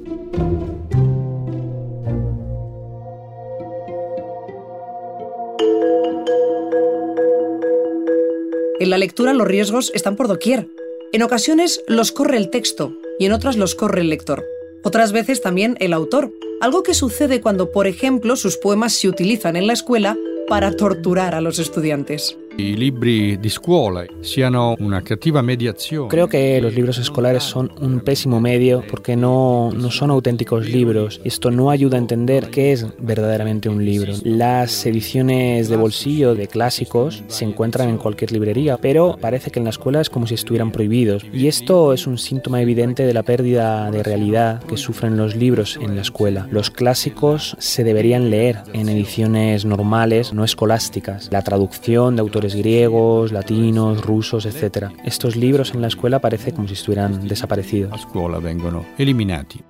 En 8.86 8.92
la 8.92 9.00
lectura 9.00 9.34
los 9.34 9.48
riesgos 9.48 9.92
están 9.96 10.16
por 10.16 10.28
doquier. 10.28 10.68
En 11.12 11.24
ocasiones 11.24 11.82
los 11.88 12.12
corre 12.12 12.38
el 12.38 12.52
texto 12.52 12.94
y 13.18 13.26
en 13.26 13.32
otras 13.32 13.58
los 13.58 13.74
corre 13.74 14.02
el 14.02 14.10
lector. 14.10 14.46
Otras 14.84 15.12
veces 15.12 15.42
también 15.42 15.76
el 15.80 15.92
autor, 15.92 16.32
algo 16.62 16.84
que 16.84 16.94
sucede 16.94 17.42
cuando, 17.42 17.72
por 17.72 17.88
ejemplo, 17.88 18.36
sus 18.36 18.58
poemas 18.58 18.94
se 18.94 19.08
utilizan 19.08 19.56
en 19.56 19.66
la 19.66 19.74
escuela 19.74 20.16
para 20.48 20.76
torturar 20.76 21.34
a 21.34 21.42
los 21.42 21.58
estudiantes. 21.58 22.38
I 22.58 22.78
libri 22.78 23.38
di 23.38 23.50
scuola 23.50 24.06
siano 24.22 24.76
una 24.80 25.02
cattiva 25.02 25.42
mediazione. 25.42 26.08
Creo 26.08 26.30
que 26.30 26.62
los 26.62 26.74
libros 26.74 26.98
escolares 26.98 27.44
son 27.44 27.70
un 27.82 28.00
pésimo 28.00 28.40
medio 28.40 28.82
porque 28.90 29.18
no, 29.18 29.72
no 29.74 29.92
son 29.92 30.10
auténticos 30.10 30.70
libros. 30.70 31.20
Esto 31.26 31.52
no 31.52 31.70
ayuda 31.70 31.98
a 31.98 32.00
entender 32.00 32.50
qué 32.52 32.72
es 32.72 32.88
verdaderamente 32.98 33.68
un 33.68 33.84
libro. 33.84 34.14
Las 34.24 34.86
ediciones 34.86 35.68
de 35.68 35.76
bolsillo 35.76 36.34
de 36.34 36.48
clásicos 36.48 37.26
se 37.28 37.44
encuentran 37.44 37.90
en 37.90 37.98
cualquier 37.98 38.32
librería, 38.32 38.78
pero 38.78 39.18
parece 39.20 39.52
que 39.52 39.60
en 39.60 39.66
la 39.66 39.72
escuela 39.72 40.00
es 40.00 40.10
como 40.10 40.26
si 40.26 40.36
estuvieran 40.36 40.72
prohibidos. 40.72 41.26
Y 41.34 41.48
esto 41.48 41.92
es 41.92 42.08
un 42.08 42.18
síntoma 42.18 42.62
evidente 42.62 43.06
de 43.06 43.14
la 43.14 43.24
pérdida 43.24 43.92
de 43.92 44.02
realidad 44.02 44.64
que 44.64 44.78
sufren 44.78 45.18
los 45.18 45.36
libros 45.36 45.78
en 45.82 45.98
la 45.98 46.04
escuela. 46.04 46.48
Los 46.50 46.72
clásicos 46.72 47.58
se 47.60 47.84
deberían 47.84 48.30
leer 48.30 48.60
en 48.72 48.88
ediciones 48.88 49.66
normales, 49.66 50.32
no 50.32 50.46
escolásticas. 50.46 51.28
La 51.34 51.42
traducción 51.42 52.16
de 52.16 52.22
autores 52.22 52.45
griegos, 52.54 53.32
latinos, 53.32 54.06
rusos, 54.06 54.46
etc. 54.46 54.92
Estos 55.04 55.36
libros 55.36 55.74
en 55.74 55.82
la 55.82 55.88
escuela 55.88 56.20
parece 56.20 56.54
como 56.54 56.68
si 56.68 56.74
estuvieran 56.76 57.28
desaparecidos. 57.28 57.94
A 57.94 57.96
escuela 57.96 58.40
vengono 58.40 58.86
eliminati. 58.98 59.64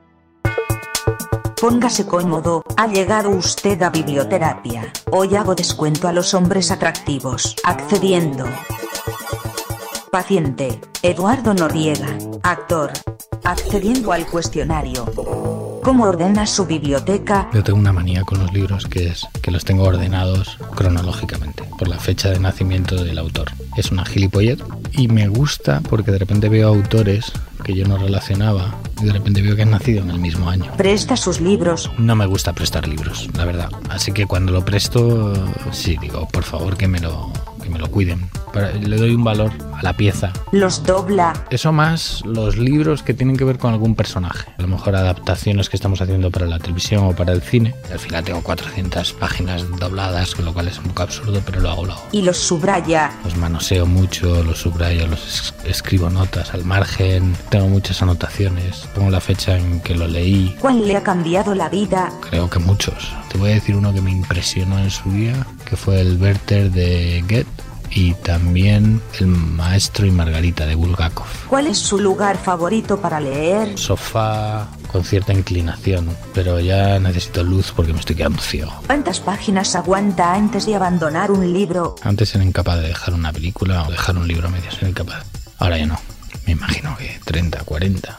Póngase 1.62 2.05
cómodo, 2.05 2.63
ha 2.75 2.88
llegado 2.88 3.29
usted 3.29 3.82
a 3.82 3.89
biblioterapia. 3.89 4.91
Hoy 5.12 5.36
hago 5.36 5.55
descuento 5.55 6.08
a 6.08 6.12
los 6.12 6.34
hombres 6.34 6.70
atractivos, 6.70 7.55
accediendo. 7.63 8.46
Paciente, 10.12 10.79
Eduardo 11.01 11.53
Noriega, 11.53 12.17
actor, 12.44 12.91
accediendo 13.44 14.12
al 14.12 14.25
cuestionario. 14.27 15.05
¿Cómo 15.86 16.06
ordena 16.06 16.48
su 16.48 16.65
biblioteca? 16.65 17.48
Yo 17.54 17.63
tengo 17.63 17.77
una 17.77 17.94
manía 17.94 18.24
con 18.24 18.39
los 18.39 18.51
libros 18.51 18.88
que 18.88 19.10
es 19.10 19.27
que 19.44 19.51
los 19.51 19.65
tengo 19.65 19.84
ordenados 19.84 20.58
cronológicamente, 20.75 21.63
por 21.77 21.88
la 21.88 22.00
fecha 22.00 22.32
de 22.32 22.39
nacimiento 22.39 23.04
del 23.04 23.20
autor. 23.20 23.51
Es 23.77 23.92
una 23.92 24.04
gilipollez 24.04 24.58
y 24.94 25.08
me 25.10 25.27
gusta 25.27 25.82
porque 25.88 26.12
de 26.12 26.18
repente 26.18 26.50
veo 26.50 26.70
autores 26.70 27.32
que 27.63 27.75
yo 27.75 27.88
no 27.88 28.00
relacionaba 28.00 28.74
y 29.00 29.06
de 29.06 29.13
repente 29.13 29.44
veo 29.44 29.56
que 29.56 29.62
han 29.62 29.70
nacido 29.70 30.01
en 30.01 30.10
el 30.10 30.18
mismo 30.18 30.50
año. 30.50 30.72
¿Presta 30.75 31.15
sus 31.15 31.39
libros? 31.39 31.92
No 32.00 32.15
me 32.15 32.25
gusta 32.25 32.54
prestar 32.54 32.88
libros, 32.88 33.30
la 33.36 33.46
verdad. 33.46 33.70
Así 33.92 34.12
que 34.12 34.25
cuando 34.25 34.54
lo 34.54 34.65
presto, 34.65 35.34
sí, 35.72 35.98
digo, 36.01 36.27
por 36.30 36.46
favor 36.46 36.77
que 36.77 36.88
me 36.88 37.00
lo, 37.00 37.32
que 37.62 37.70
me 37.70 37.77
lo 37.77 37.92
cuiden. 37.92 38.27
Le 38.55 38.97
doy 38.97 39.13
un 39.13 39.24
valor 39.24 39.51
a 39.74 39.83
la 39.83 39.93
pieza. 39.93 40.31
Los 40.51 40.83
dobla. 40.83 41.33
Eso 41.50 41.71
más 41.71 42.24
los 42.25 42.57
libros 42.57 43.03
que 43.03 43.13
tienen 43.13 43.35
que 43.35 43.43
ver 43.43 43.57
con 43.57 43.74
algún 43.74 43.95
personaje. 43.95 44.50
A 44.57 44.62
lo 44.62 44.67
mejor 44.67 44.95
adaptaciones 44.95 45.69
que 45.69 45.77
estamos 45.77 46.01
haciendo 46.01 46.31
para 46.31 46.45
la 46.45 46.59
televisión 46.59 47.05
o 47.05 47.12
para 47.13 47.33
el 47.33 47.41
cine. 47.41 47.75
Al 47.91 48.00
final 48.00 48.24
tengo 48.24 48.41
400 48.41 49.13
páginas 49.13 49.65
dobladas, 49.77 50.35
con 50.35 50.45
lo 50.45 50.53
cual 50.53 50.67
es 50.67 50.77
un 50.77 50.85
poco 50.85 51.03
absurdo, 51.03 51.41
pero 51.45 51.59
lo 51.59 51.69
hago, 51.69 51.85
lo 51.85 51.93
hago. 51.93 52.07
Y 52.12 52.21
los 52.21 52.38
subraya. 52.38 53.12
Los 53.24 53.35
manoseo 53.38 53.85
mucho, 53.85 54.43
los 54.43 54.59
subrayo, 54.59 55.07
los 55.07 55.53
escribo 55.65 56.09
notas 56.09 56.53
al 56.53 56.63
margen. 56.65 57.35
Tengo 57.50 57.67
muchas 57.67 58.01
anotaciones. 58.01 58.88
Pongo 58.95 59.09
la 59.09 59.19
fecha 59.19 59.57
en 59.57 59.81
que 59.81 59.95
lo 59.95 60.07
leí. 60.07 60.55
¿Cuál 60.59 60.88
le 60.88 60.95
ha 60.95 61.03
cambiado 61.03 61.53
la 61.53 61.69
vida? 61.69 62.12
Creo 62.29 62.50
que 62.50 62.59
muchos. 62.59 63.13
Te 63.31 63.38
voy 63.38 63.51
a 63.51 63.55
decir 63.55 63.75
uno 63.75 63.93
que 63.93 64.01
me 64.01 64.12
impresionó 64.12 64.79
en 64.79 64.89
su 64.89 65.12
día, 65.12 65.45
que 65.65 65.75
fue 65.75 66.00
el 66.00 66.21
Werther 66.21 66.71
de 66.71 67.21
Goethe 67.27 67.64
y 67.92 68.13
también 68.15 69.01
El 69.20 69.27
Maestro 69.27 70.06
y 70.06 70.12
Margarita 70.12 70.65
de 70.65 70.75
Bulgakov. 70.75 71.25
¿Cuál 71.48 71.68
es 71.68 71.77
su 71.77 72.00
lugar 72.00 72.38
favorito 72.38 73.00
para 73.00 73.20
leer? 73.20 73.77
Sofá 73.77 74.68
con 74.92 75.04
cierta 75.04 75.34
inclinación, 75.34 76.15
pero 76.34 76.60
ya 76.60 77.00
necesito 77.00 77.44
luz 77.44 77.74
porque 77.75 77.94
me 77.94 78.00
estoy 78.00 78.15
quedando 78.15 78.42
ciego. 78.42 78.74
¿Cuántas 78.86 79.20
páginas 79.20 79.75
aguanta 79.75 80.34
antes 80.34 80.65
de 80.65 80.75
abandonar 80.75 81.32
un 81.32 81.51
libro? 81.51 81.96
Antes 82.01 82.34
era 82.36 82.44
incapaz 82.44 82.77
de 82.77 82.88
dejar 82.88 83.13
una 83.13 83.34
película 83.34 83.84
o 83.88 83.92
dejar 83.92 84.18
un 84.18 84.27
libro 84.27 84.48
a 84.48 84.51
medias, 84.51 84.77
era 84.77 84.89
incapaz. 84.89 85.25
Ahora 85.58 85.77
ya 85.77 85.86
no. 85.86 86.00
Me 86.46 86.54
imagino 86.54 86.96
que 86.98 87.20
30, 87.25 87.63
40. 87.63 88.18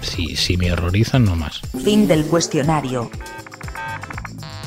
Si, 0.00 0.36
si 0.36 0.56
me 0.56 0.70
horrorizan, 0.72 1.24
no 1.24 1.34
más. 1.34 1.60
Fin 1.82 2.06
del 2.06 2.26
cuestionario. 2.26 3.10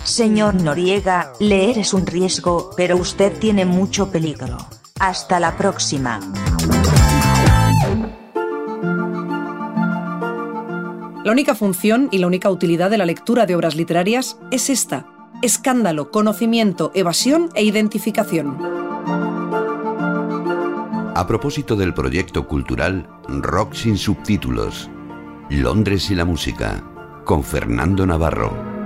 Señor 0.07 0.55
Noriega, 0.55 1.33
leer 1.37 1.77
es 1.79 1.93
un 1.93 2.07
riesgo, 2.07 2.71
pero 2.77 2.95
usted 2.95 3.37
tiene 3.39 3.65
mucho 3.65 4.09
peligro. 4.09 4.55
Hasta 5.01 5.37
la 5.37 5.57
próxima. 5.57 6.21
La 11.25 11.31
única 11.31 11.55
función 11.55 12.07
y 12.09 12.19
la 12.19 12.27
única 12.27 12.49
utilidad 12.49 12.89
de 12.89 12.97
la 12.97 13.05
lectura 13.05 13.45
de 13.45 13.57
obras 13.57 13.75
literarias 13.75 14.37
es 14.49 14.69
esta. 14.69 15.07
Escándalo, 15.41 16.09
conocimiento, 16.09 16.93
evasión 16.95 17.49
e 17.53 17.65
identificación. 17.65 18.57
A 21.15 21.25
propósito 21.27 21.75
del 21.75 21.93
proyecto 21.93 22.47
cultural 22.47 23.09
Rock 23.27 23.73
sin 23.73 23.97
subtítulos, 23.97 24.89
Londres 25.49 26.09
y 26.09 26.15
la 26.15 26.23
música, 26.23 26.81
con 27.25 27.43
Fernando 27.43 28.07
Navarro. 28.07 28.76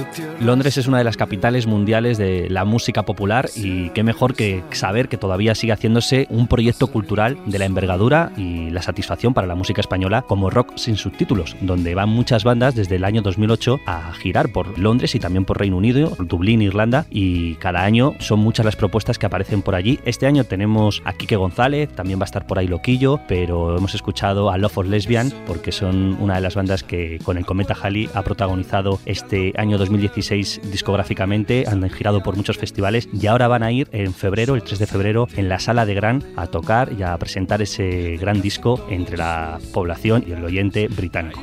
the 0.00 0.09
Londres 0.40 0.76
es 0.78 0.86
una 0.86 0.98
de 0.98 1.04
las 1.04 1.16
capitales 1.16 1.66
mundiales 1.66 2.18
de 2.18 2.48
la 2.50 2.64
música 2.64 3.04
popular 3.04 3.48
y 3.54 3.90
qué 3.90 4.02
mejor 4.02 4.34
que 4.34 4.62
saber 4.72 5.08
que 5.08 5.16
todavía 5.16 5.54
sigue 5.54 5.72
haciéndose 5.72 6.26
un 6.30 6.48
proyecto 6.48 6.88
cultural 6.88 7.38
de 7.46 7.58
la 7.58 7.66
envergadura 7.66 8.32
y 8.36 8.70
la 8.70 8.82
satisfacción 8.82 9.34
para 9.34 9.46
la 9.46 9.54
música 9.54 9.80
española 9.80 10.22
como 10.22 10.50
Rock 10.50 10.72
sin 10.76 10.96
subtítulos, 10.96 11.56
donde 11.60 11.94
van 11.94 12.08
muchas 12.08 12.44
bandas 12.44 12.74
desde 12.74 12.96
el 12.96 13.04
año 13.04 13.22
2008 13.22 13.80
a 13.86 14.12
girar 14.14 14.50
por 14.52 14.78
Londres 14.78 15.14
y 15.14 15.20
también 15.20 15.44
por 15.44 15.58
Reino 15.58 15.76
Unido, 15.76 16.16
Dublín, 16.18 16.62
Irlanda 16.62 17.06
y 17.10 17.54
cada 17.56 17.84
año 17.84 18.14
son 18.18 18.40
muchas 18.40 18.64
las 18.64 18.76
propuestas 18.76 19.18
que 19.18 19.26
aparecen 19.26 19.62
por 19.62 19.74
allí. 19.74 20.00
Este 20.04 20.26
año 20.26 20.44
tenemos 20.44 21.02
a 21.04 21.12
Quique 21.12 21.36
González, 21.36 21.88
también 21.90 22.18
va 22.18 22.24
a 22.24 22.26
estar 22.26 22.46
por 22.46 22.58
ahí 22.58 22.66
Loquillo, 22.66 23.20
pero 23.28 23.76
hemos 23.76 23.94
escuchado 23.94 24.50
a 24.50 24.58
Love 24.58 24.72
for 24.72 24.86
Lesbian 24.86 25.32
porque 25.46 25.72
son 25.72 26.16
una 26.20 26.36
de 26.36 26.40
las 26.40 26.54
bandas 26.54 26.82
que 26.82 27.18
con 27.24 27.38
el 27.38 27.46
Cometa 27.46 27.76
Halley 27.80 28.08
ha 28.14 28.22
protagonizado 28.22 29.00
este 29.06 29.52
año 29.56 29.78
2016 30.00 30.60
discográficamente, 30.70 31.64
han 31.66 31.88
girado 31.90 32.22
por 32.22 32.36
muchos 32.36 32.58
festivales 32.58 33.08
y 33.12 33.26
ahora 33.26 33.48
van 33.48 33.62
a 33.62 33.72
ir 33.72 33.88
en 33.92 34.14
febrero, 34.14 34.54
el 34.54 34.62
3 34.62 34.78
de 34.78 34.86
febrero, 34.86 35.28
en 35.36 35.48
la 35.48 35.58
sala 35.58 35.86
de 35.86 35.94
Gran 35.94 36.24
a 36.36 36.46
tocar 36.46 36.92
y 36.98 37.02
a 37.02 37.16
presentar 37.18 37.62
ese 37.62 38.16
gran 38.16 38.40
disco 38.40 38.84
entre 38.88 39.16
la 39.16 39.58
población 39.72 40.24
y 40.26 40.32
el 40.32 40.44
oyente 40.44 40.88
británico. 40.88 41.40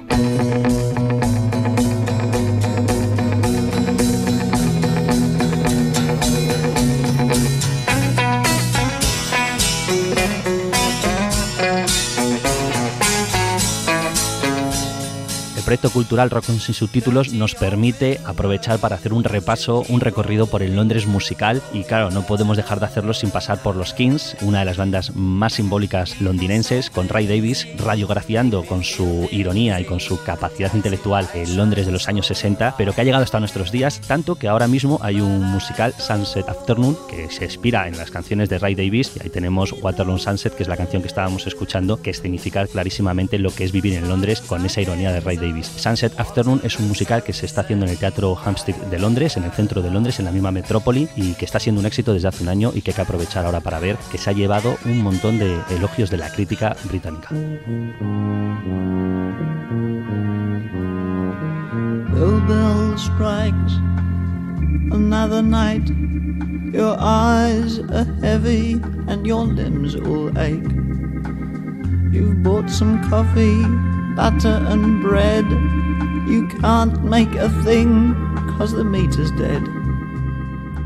Proyecto 15.67 15.89
cultural 15.89 16.29
Rock 16.29 16.45
sin 16.45 16.73
subtítulos 16.73 17.33
nos 17.33 17.53
permite 17.53 18.21
aprovechar 18.23 18.79
para 18.79 18.95
hacer 18.95 19.11
un 19.11 19.25
repaso, 19.25 19.83
un 19.89 19.99
recorrido 19.99 20.47
por 20.47 20.63
el 20.63 20.77
Londres 20.77 21.07
musical 21.07 21.61
y 21.73 21.83
claro, 21.83 22.09
no 22.09 22.25
podemos 22.25 22.55
dejar 22.55 22.79
de 22.79 22.85
hacerlo 22.85 23.13
sin 23.13 23.31
pasar 23.31 23.61
por 23.61 23.75
los 23.75 23.93
Kings, 23.93 24.37
una 24.43 24.59
de 24.59 24.65
las 24.65 24.77
bandas 24.77 25.13
más 25.13 25.55
simbólicas 25.55 26.21
londinenses, 26.21 26.89
con 26.89 27.09
Ray 27.09 27.27
Davis 27.27 27.67
radiografiando 27.79 28.63
con 28.63 28.85
su 28.85 29.27
ironía 29.29 29.81
y 29.81 29.83
con 29.83 29.99
su 29.99 30.23
capacidad 30.23 30.73
intelectual 30.73 31.27
el 31.33 31.57
Londres 31.57 31.85
de 31.85 31.91
los 31.91 32.07
años 32.07 32.27
60, 32.27 32.75
pero 32.77 32.93
que 32.93 33.01
ha 33.01 33.03
llegado 33.03 33.25
hasta 33.25 33.41
nuestros 33.41 33.69
días, 33.69 33.99
tanto 33.99 34.35
que 34.35 34.47
ahora 34.47 34.69
mismo 34.69 34.99
hay 35.01 35.19
un 35.19 35.43
musical 35.51 35.93
Sunset 35.97 36.47
Afternoon 36.47 36.97
que 37.09 37.29
se 37.29 37.43
inspira 37.43 37.89
en 37.89 37.97
las 37.97 38.09
canciones 38.09 38.47
de 38.47 38.57
Ray 38.57 38.75
Davis 38.75 39.11
y 39.17 39.21
ahí 39.21 39.29
tenemos 39.29 39.73
Waterloo 39.73 40.17
Sunset, 40.17 40.55
que 40.55 40.63
es 40.63 40.69
la 40.69 40.77
canción 40.77 41.01
que 41.01 41.09
estábamos 41.09 41.45
escuchando, 41.45 42.01
que 42.01 42.13
significa 42.13 42.65
clarísimamente 42.67 43.37
lo 43.37 43.51
que 43.51 43.65
es 43.65 43.73
vivir 43.73 43.95
en 43.95 44.07
Londres 44.07 44.39
con 44.39 44.65
esa 44.65 44.79
ironía 44.79 45.11
de 45.11 45.19
Ray 45.19 45.35
Davis. 45.35 45.56
Sunset 45.63 46.19
Afternoon 46.19 46.61
es 46.63 46.79
un 46.79 46.87
musical 46.87 47.23
que 47.23 47.33
se 47.33 47.45
está 47.45 47.61
haciendo 47.61 47.85
en 47.85 47.91
el 47.91 47.97
Teatro 47.97 48.37
Hampstead 48.37 48.75
de 48.75 48.99
Londres, 48.99 49.37
en 49.37 49.43
el 49.43 49.51
centro 49.51 49.81
de 49.81 49.91
Londres, 49.91 50.19
en 50.19 50.25
la 50.25 50.31
misma 50.31 50.51
metrópoli, 50.51 51.09
y 51.15 51.33
que 51.33 51.45
está 51.45 51.59
siendo 51.59 51.79
un 51.79 51.87
éxito 51.87 52.13
desde 52.13 52.27
hace 52.27 52.43
un 52.43 52.49
año 52.49 52.71
y 52.73 52.81
que 52.81 52.91
hay 52.91 52.95
que 52.95 53.01
aprovechar 53.01 53.45
ahora 53.45 53.59
para 53.59 53.79
ver 53.79 53.97
que 54.11 54.17
se 54.17 54.29
ha 54.29 54.33
llevado 54.33 54.77
un 54.85 55.01
montón 55.01 55.39
de 55.39 55.59
elogios 55.69 56.09
de 56.09 56.17
la 56.17 56.29
crítica 56.29 56.75
británica. 56.85 57.29
another 64.91 65.41
night. 65.41 65.87
Your 66.73 66.95
eyes 66.99 67.79
are 67.79 68.05
heavy 68.21 68.73
and 69.07 69.25
your 69.25 69.45
limbs 69.45 69.95
ache. 70.37 70.71
You've 72.13 72.43
bought 72.43 72.69
some 72.69 73.01
coffee, 73.09 73.61
butter 74.17 74.65
and 74.67 74.99
bread. 74.99 75.47
You 76.27 76.47
can't 76.47 77.03
make 77.03 77.35
a 77.35 77.49
thing 77.61 78.15
cause 78.57 78.71
the 78.71 78.83
meat 78.83 79.15
is 79.19 79.29
dead. 79.31 79.86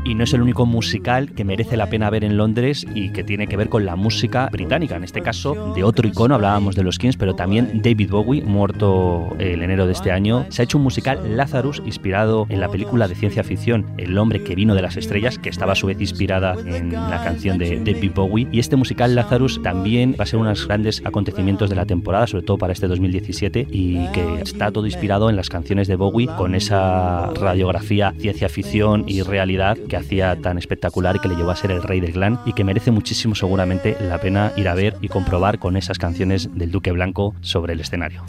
Y 0.04 0.14
no 0.14 0.24
es 0.24 0.32
el 0.32 0.42
único 0.42 0.66
musical 0.66 1.32
que 1.32 1.44
merece 1.44 1.76
la 1.76 1.88
pena 1.88 2.10
ver 2.10 2.24
en 2.24 2.36
Londres 2.36 2.86
y 2.94 3.10
que 3.10 3.24
tiene 3.24 3.46
que 3.46 3.56
ver 3.56 3.68
con 3.68 3.84
la 3.84 3.96
música 3.96 4.48
británica. 4.50 4.96
En 4.96 5.04
este 5.04 5.22
caso, 5.22 5.72
de 5.74 5.84
otro 5.84 6.08
icono, 6.08 6.34
hablábamos 6.34 6.74
de 6.74 6.82
los 6.82 6.98
Kings, 6.98 7.16
pero 7.16 7.34
también 7.34 7.80
David 7.82 8.10
Bowie, 8.10 8.42
muerto 8.42 9.34
el 9.38 9.62
enero 9.62 9.86
de 9.86 9.92
este 9.92 10.10
año, 10.10 10.46
se 10.48 10.62
ha 10.62 10.64
hecho 10.64 10.78
un 10.78 10.84
musical 10.84 11.36
Lazarus 11.36 11.82
inspirado 11.84 12.46
en 12.48 12.60
la 12.60 12.68
película 12.68 13.08
de 13.08 13.14
ciencia 13.14 13.44
ficción 13.44 13.86
El 13.96 14.16
hombre 14.18 14.42
que 14.42 14.54
vino 14.54 14.74
de 14.74 14.82
las 14.82 14.96
estrellas, 14.96 15.38
que 15.38 15.48
estaba 15.48 15.72
a 15.72 15.76
su 15.76 15.86
vez 15.86 16.00
inspirada 16.00 16.56
en 16.64 16.92
la 16.92 17.22
canción 17.22 17.58
de 17.58 17.78
David 17.78 18.12
Bowie. 18.14 18.48
Y 18.50 18.58
este 18.58 18.76
musical 18.76 19.14
Lazarus 19.14 19.62
también 19.62 20.16
va 20.18 20.24
a 20.24 20.26
ser 20.26 20.38
unos 20.40 20.66
grandes 20.66 21.02
acontecimientos 21.04 21.70
de 21.70 21.76
la 21.76 21.86
temporada, 21.86 22.26
sobre 22.26 22.44
todo 22.44 22.58
para 22.58 22.72
este 22.72 22.88
2017, 22.88 23.68
y 23.70 24.06
que 24.08 24.40
está 24.40 24.70
todo 24.70 24.86
inspirado 24.86 25.30
en 25.30 25.36
las 25.36 25.48
canciones 25.48 25.88
de 25.88 25.96
Bowie 25.96 26.28
con 26.36 26.54
esa 26.54 27.30
radiografía 27.34 28.14
ciencia 28.18 28.48
ficción 28.48 29.04
y 29.06 29.22
realidad 29.22 29.78
que 29.92 29.98
hacía 29.98 30.40
tan 30.40 30.56
espectacular 30.56 31.16
y 31.16 31.18
que 31.18 31.28
le 31.28 31.36
llevó 31.36 31.50
a 31.50 31.56
ser 31.56 31.70
el 31.70 31.82
rey 31.82 32.00
del 32.00 32.12
glam 32.12 32.38
y 32.46 32.54
que 32.54 32.64
merece 32.64 32.90
muchísimo 32.90 33.34
seguramente 33.34 33.94
la 34.00 34.16
pena 34.16 34.50
ir 34.56 34.68
a 34.68 34.74
ver 34.74 34.96
y 35.02 35.08
comprobar 35.08 35.58
con 35.58 35.76
esas 35.76 35.98
canciones 35.98 36.48
del 36.54 36.70
Duque 36.70 36.92
Blanco 36.92 37.34
sobre 37.42 37.74
el 37.74 37.80
escenario. 37.80 38.24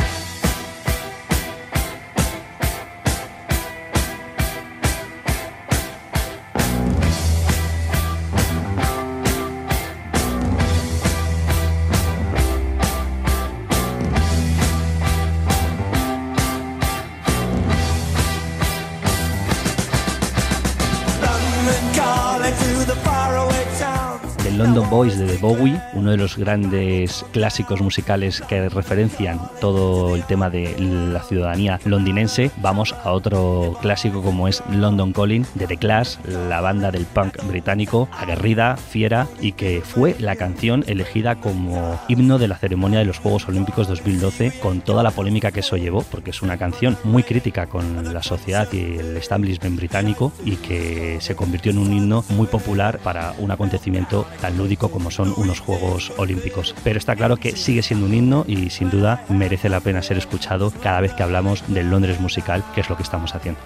Boys 24.71 25.19
de 25.19 25.27
The 25.27 25.37
Bowie, 25.37 25.79
uno 25.93 26.11
de 26.11 26.17
los 26.17 26.37
grandes 26.37 27.25
clásicos 27.33 27.81
musicales 27.81 28.41
que 28.47 28.69
referencian 28.69 29.39
todo 29.59 30.15
el 30.15 30.23
tema 30.23 30.49
de 30.49 30.73
la 30.79 31.21
ciudadanía 31.21 31.79
londinense, 31.83 32.49
vamos 32.57 32.95
a 33.03 33.11
otro 33.11 33.77
clásico 33.81 34.21
como 34.21 34.47
es 34.47 34.63
London 34.71 35.11
Calling 35.11 35.45
de 35.55 35.67
The 35.67 35.77
Clash, 35.77 36.15
la 36.47 36.61
banda 36.61 36.91
del 36.91 37.05
punk 37.05 37.43
británico, 37.45 38.07
aguerrida, 38.13 38.77
fiera 38.77 39.27
y 39.41 39.51
que 39.51 39.81
fue 39.81 40.15
la 40.19 40.37
canción 40.37 40.85
elegida 40.87 41.35
como 41.35 41.99
himno 42.07 42.39
de 42.39 42.47
la 42.47 42.57
ceremonia 42.57 42.99
de 42.99 43.05
los 43.05 43.19
Juegos 43.19 43.47
Olímpicos 43.49 43.87
2012 43.89 44.59
con 44.61 44.81
toda 44.81 45.03
la 45.03 45.11
polémica 45.11 45.51
que 45.51 45.59
eso 45.59 45.75
llevó, 45.75 46.03
porque 46.03 46.31
es 46.31 46.41
una 46.41 46.57
canción 46.57 46.97
muy 47.03 47.23
crítica 47.23 47.67
con 47.67 48.13
la 48.13 48.23
sociedad 48.23 48.67
y 48.71 48.97
el 48.97 49.17
establishment 49.17 49.75
británico 49.75 50.31
y 50.45 50.55
que 50.55 51.17
se 51.19 51.35
convirtió 51.35 51.71
en 51.71 51.79
un 51.79 51.91
himno 51.91 52.23
muy 52.29 52.47
popular 52.47 52.99
para 52.99 53.33
un 53.39 53.51
acontecimiento 53.51 54.25
tan 54.39 54.52
lúdico 54.57 54.89
como 54.89 55.11
son 55.11 55.33
unos 55.37 55.59
Juegos 55.59 56.11
Olímpicos. 56.17 56.75
Pero 56.83 56.97
está 56.97 57.15
claro 57.15 57.37
que 57.37 57.55
sigue 57.55 57.81
siendo 57.81 58.05
un 58.05 58.13
himno 58.13 58.45
y 58.47 58.69
sin 58.69 58.89
duda 58.89 59.25
merece 59.29 59.69
la 59.69 59.79
pena 59.79 60.01
ser 60.01 60.17
escuchado 60.17 60.71
cada 60.81 61.01
vez 61.01 61.13
que 61.13 61.23
hablamos 61.23 61.63
del 61.67 61.89
Londres 61.89 62.19
musical, 62.19 62.63
que 62.73 62.81
es 62.81 62.89
lo 62.89 62.97
que 62.97 63.03
estamos 63.03 63.35
haciendo. 63.35 63.59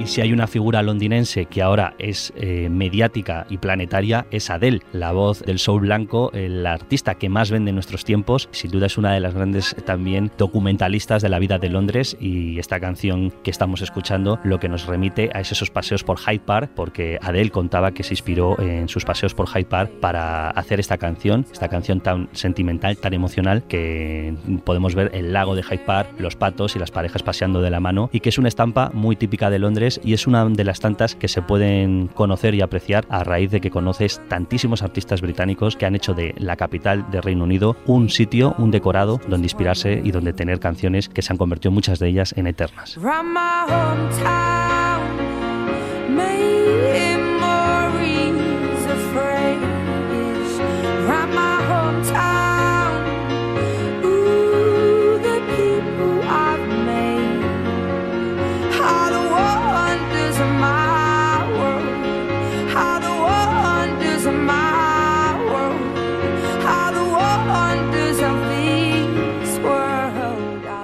Y 0.00 0.06
si 0.06 0.22
hay 0.22 0.32
una 0.32 0.46
figura 0.46 0.82
londinense 0.82 1.44
que 1.44 1.60
ahora 1.60 1.92
es 1.98 2.32
eh, 2.34 2.70
mediática 2.70 3.44
y 3.50 3.58
planetaria, 3.58 4.24
es 4.30 4.48
Adele, 4.48 4.80
la 4.94 5.12
voz 5.12 5.42
del 5.42 5.58
soul 5.58 5.82
blanco, 5.82 6.30
el 6.32 6.64
artista 6.64 7.16
que 7.16 7.28
más 7.28 7.50
vende 7.50 7.68
en 7.68 7.74
nuestros 7.74 8.06
tiempos. 8.06 8.48
Sin 8.50 8.70
duda 8.70 8.86
es 8.86 8.96
una 8.96 9.12
de 9.12 9.20
las 9.20 9.34
grandes 9.34 9.76
también 9.84 10.30
documentalistas 10.38 11.20
de 11.20 11.28
la 11.28 11.38
vida 11.38 11.58
de 11.58 11.68
Londres 11.68 12.16
y 12.18 12.58
esta 12.58 12.80
canción 12.80 13.30
que 13.42 13.50
estamos 13.50 13.82
escuchando 13.82 14.40
lo 14.42 14.58
que 14.58 14.70
nos 14.70 14.86
remite 14.86 15.28
a 15.34 15.40
esos 15.40 15.70
paseos 15.70 16.02
por 16.02 16.18
Hyde 16.18 16.40
Park, 16.40 16.70
porque 16.74 17.18
Adele 17.20 17.50
contaba 17.50 17.92
que 17.92 18.02
se 18.02 18.14
inspiró 18.14 18.58
en 18.58 18.88
sus 18.88 19.04
paseos 19.04 19.34
por 19.34 19.48
Hyde 19.50 19.66
Park 19.66 19.90
para 20.00 20.48
hacer 20.48 20.80
esta 20.80 20.96
canción, 20.96 21.44
esta 21.52 21.68
canción 21.68 22.00
tan 22.00 22.30
sentimental, 22.32 22.96
tan 22.96 23.12
emocional, 23.12 23.64
que 23.64 24.34
podemos 24.64 24.94
ver 24.94 25.10
el 25.12 25.34
lago 25.34 25.54
de 25.54 25.62
Hyde 25.62 25.84
Park, 25.84 26.08
los 26.18 26.36
patos 26.36 26.74
y 26.74 26.78
las 26.78 26.90
parejas 26.90 27.22
paseando 27.22 27.60
de 27.60 27.68
la 27.68 27.80
mano 27.80 28.08
y 28.14 28.20
que 28.20 28.30
es 28.30 28.38
una 28.38 28.48
estampa 28.48 28.90
muy 28.94 29.14
típica 29.14 29.50
de 29.50 29.58
Londres 29.58 29.89
y 30.04 30.12
es 30.12 30.26
una 30.26 30.44
de 30.44 30.64
las 30.64 30.80
tantas 30.80 31.14
que 31.14 31.28
se 31.28 31.40
pueden 31.42 32.08
conocer 32.08 32.54
y 32.54 32.60
apreciar 32.60 33.06
a 33.08 33.24
raíz 33.24 33.50
de 33.50 33.60
que 33.60 33.70
conoces 33.70 34.20
tantísimos 34.28 34.82
artistas 34.82 35.22
británicos 35.22 35.76
que 35.76 35.86
han 35.86 35.96
hecho 35.96 36.12
de 36.14 36.34
la 36.38 36.56
capital 36.56 37.10
de 37.10 37.20
Reino 37.20 37.44
Unido 37.44 37.76
un 37.86 38.10
sitio, 38.10 38.54
un 38.58 38.70
decorado 38.70 39.20
donde 39.28 39.46
inspirarse 39.46 40.00
y 40.04 40.10
donde 40.12 40.32
tener 40.32 40.60
canciones 40.60 41.08
que 41.08 41.22
se 41.22 41.32
han 41.32 41.38
convertido 41.38 41.72
muchas 41.72 41.98
de 41.98 42.08
ellas 42.08 42.34
en 42.36 42.46
eternas. 42.46 42.96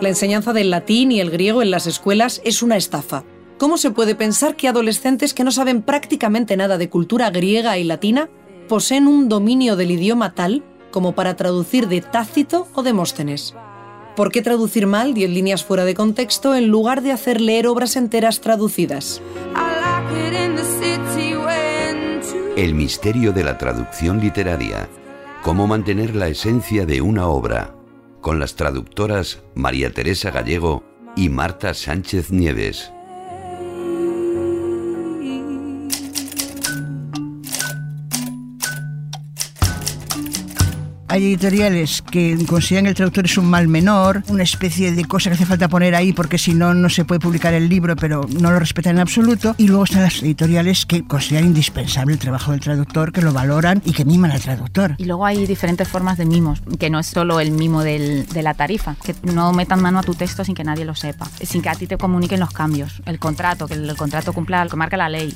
La 0.06 0.10
enseñanza 0.10 0.52
del 0.52 0.70
latín 0.70 1.10
y 1.10 1.18
el 1.18 1.32
griego 1.32 1.62
en 1.62 1.72
las 1.72 1.88
escuelas 1.88 2.40
es 2.44 2.62
una 2.62 2.76
estafa. 2.76 3.24
¿Cómo 3.58 3.76
se 3.76 3.90
puede 3.90 4.14
pensar 4.14 4.54
que 4.54 4.68
adolescentes 4.68 5.34
que 5.34 5.42
no 5.42 5.50
saben 5.50 5.82
prácticamente 5.82 6.56
nada 6.56 6.78
de 6.78 6.88
cultura 6.88 7.28
griega 7.30 7.76
y 7.76 7.82
latina 7.82 8.28
poseen 8.68 9.08
un 9.08 9.28
dominio 9.28 9.74
del 9.74 9.90
idioma 9.90 10.32
tal 10.32 10.62
como 10.92 11.16
para 11.16 11.34
traducir 11.34 11.88
de 11.88 12.02
Tácito 12.02 12.68
o 12.74 12.84
Demóstenes? 12.84 13.56
¿Por 14.14 14.30
qué 14.30 14.42
traducir 14.42 14.86
mal 14.86 15.12
diez 15.12 15.28
líneas 15.28 15.64
fuera 15.64 15.84
de 15.84 15.94
contexto 15.94 16.54
en 16.54 16.68
lugar 16.68 17.02
de 17.02 17.10
hacer 17.10 17.40
leer 17.40 17.66
obras 17.66 17.96
enteras 17.96 18.40
traducidas? 18.40 19.20
El 22.56 22.74
misterio 22.76 23.32
de 23.32 23.42
la 23.42 23.58
traducción 23.58 24.20
literaria. 24.20 24.88
Cómo 25.42 25.66
mantener 25.66 26.14
la 26.14 26.28
esencia 26.28 26.86
de 26.86 27.00
una 27.00 27.26
obra 27.26 27.75
con 28.26 28.40
las 28.40 28.56
traductoras 28.56 29.44
María 29.54 29.92
Teresa 29.92 30.32
Gallego 30.32 30.82
y 31.14 31.28
Marta 31.28 31.74
Sánchez 31.74 32.32
Nieves. 32.32 32.90
Hay 41.16 41.24
editoriales 41.24 42.02
que 42.02 42.36
consideran 42.46 42.84
que 42.84 42.90
el 42.90 42.94
traductor 42.94 43.24
es 43.24 43.38
un 43.38 43.46
mal 43.46 43.68
menor, 43.68 44.22
una 44.28 44.42
especie 44.42 44.92
de 44.92 45.06
cosa 45.06 45.30
que 45.30 45.36
hace 45.36 45.46
falta 45.46 45.66
poner 45.66 45.94
ahí 45.94 46.12
porque 46.12 46.36
si 46.36 46.52
no, 46.52 46.74
no 46.74 46.90
se 46.90 47.06
puede 47.06 47.20
publicar 47.20 47.54
el 47.54 47.70
libro, 47.70 47.96
pero 47.96 48.26
no 48.38 48.50
lo 48.50 48.58
respetan 48.58 48.96
en 48.96 49.00
absoluto. 49.00 49.54
Y 49.56 49.66
luego 49.66 49.84
están 49.84 50.02
las 50.02 50.22
editoriales 50.22 50.84
que 50.84 51.06
consideran 51.06 51.46
indispensable 51.46 52.12
el 52.12 52.18
trabajo 52.18 52.50
del 52.50 52.60
traductor, 52.60 53.12
que 53.12 53.22
lo 53.22 53.32
valoran 53.32 53.80
y 53.86 53.94
que 53.94 54.04
miman 54.04 54.30
al 54.30 54.42
traductor. 54.42 54.94
Y 54.98 55.06
luego 55.06 55.24
hay 55.24 55.46
diferentes 55.46 55.88
formas 55.88 56.18
de 56.18 56.26
mimos, 56.26 56.60
que 56.78 56.90
no 56.90 56.98
es 56.98 57.06
solo 57.06 57.40
el 57.40 57.50
mimo 57.50 57.82
de 57.82 58.26
la 58.42 58.52
tarifa, 58.52 58.96
que 59.02 59.14
no 59.22 59.54
metan 59.54 59.80
mano 59.80 60.00
a 60.00 60.02
tu 60.02 60.12
texto 60.12 60.44
sin 60.44 60.54
que 60.54 60.64
nadie 60.64 60.84
lo 60.84 60.94
sepa, 60.94 61.30
sin 61.42 61.62
que 61.62 61.70
a 61.70 61.74
ti 61.74 61.86
te 61.86 61.96
comuniquen 61.96 62.40
los 62.40 62.50
cambios, 62.50 63.00
el 63.06 63.18
contrato, 63.18 63.66
que 63.66 63.72
el 63.72 63.96
contrato 63.96 64.34
cumpla 64.34 64.64
lo 64.64 64.70
que 64.70 64.76
marca 64.76 64.98
la 64.98 65.08
ley 65.08 65.32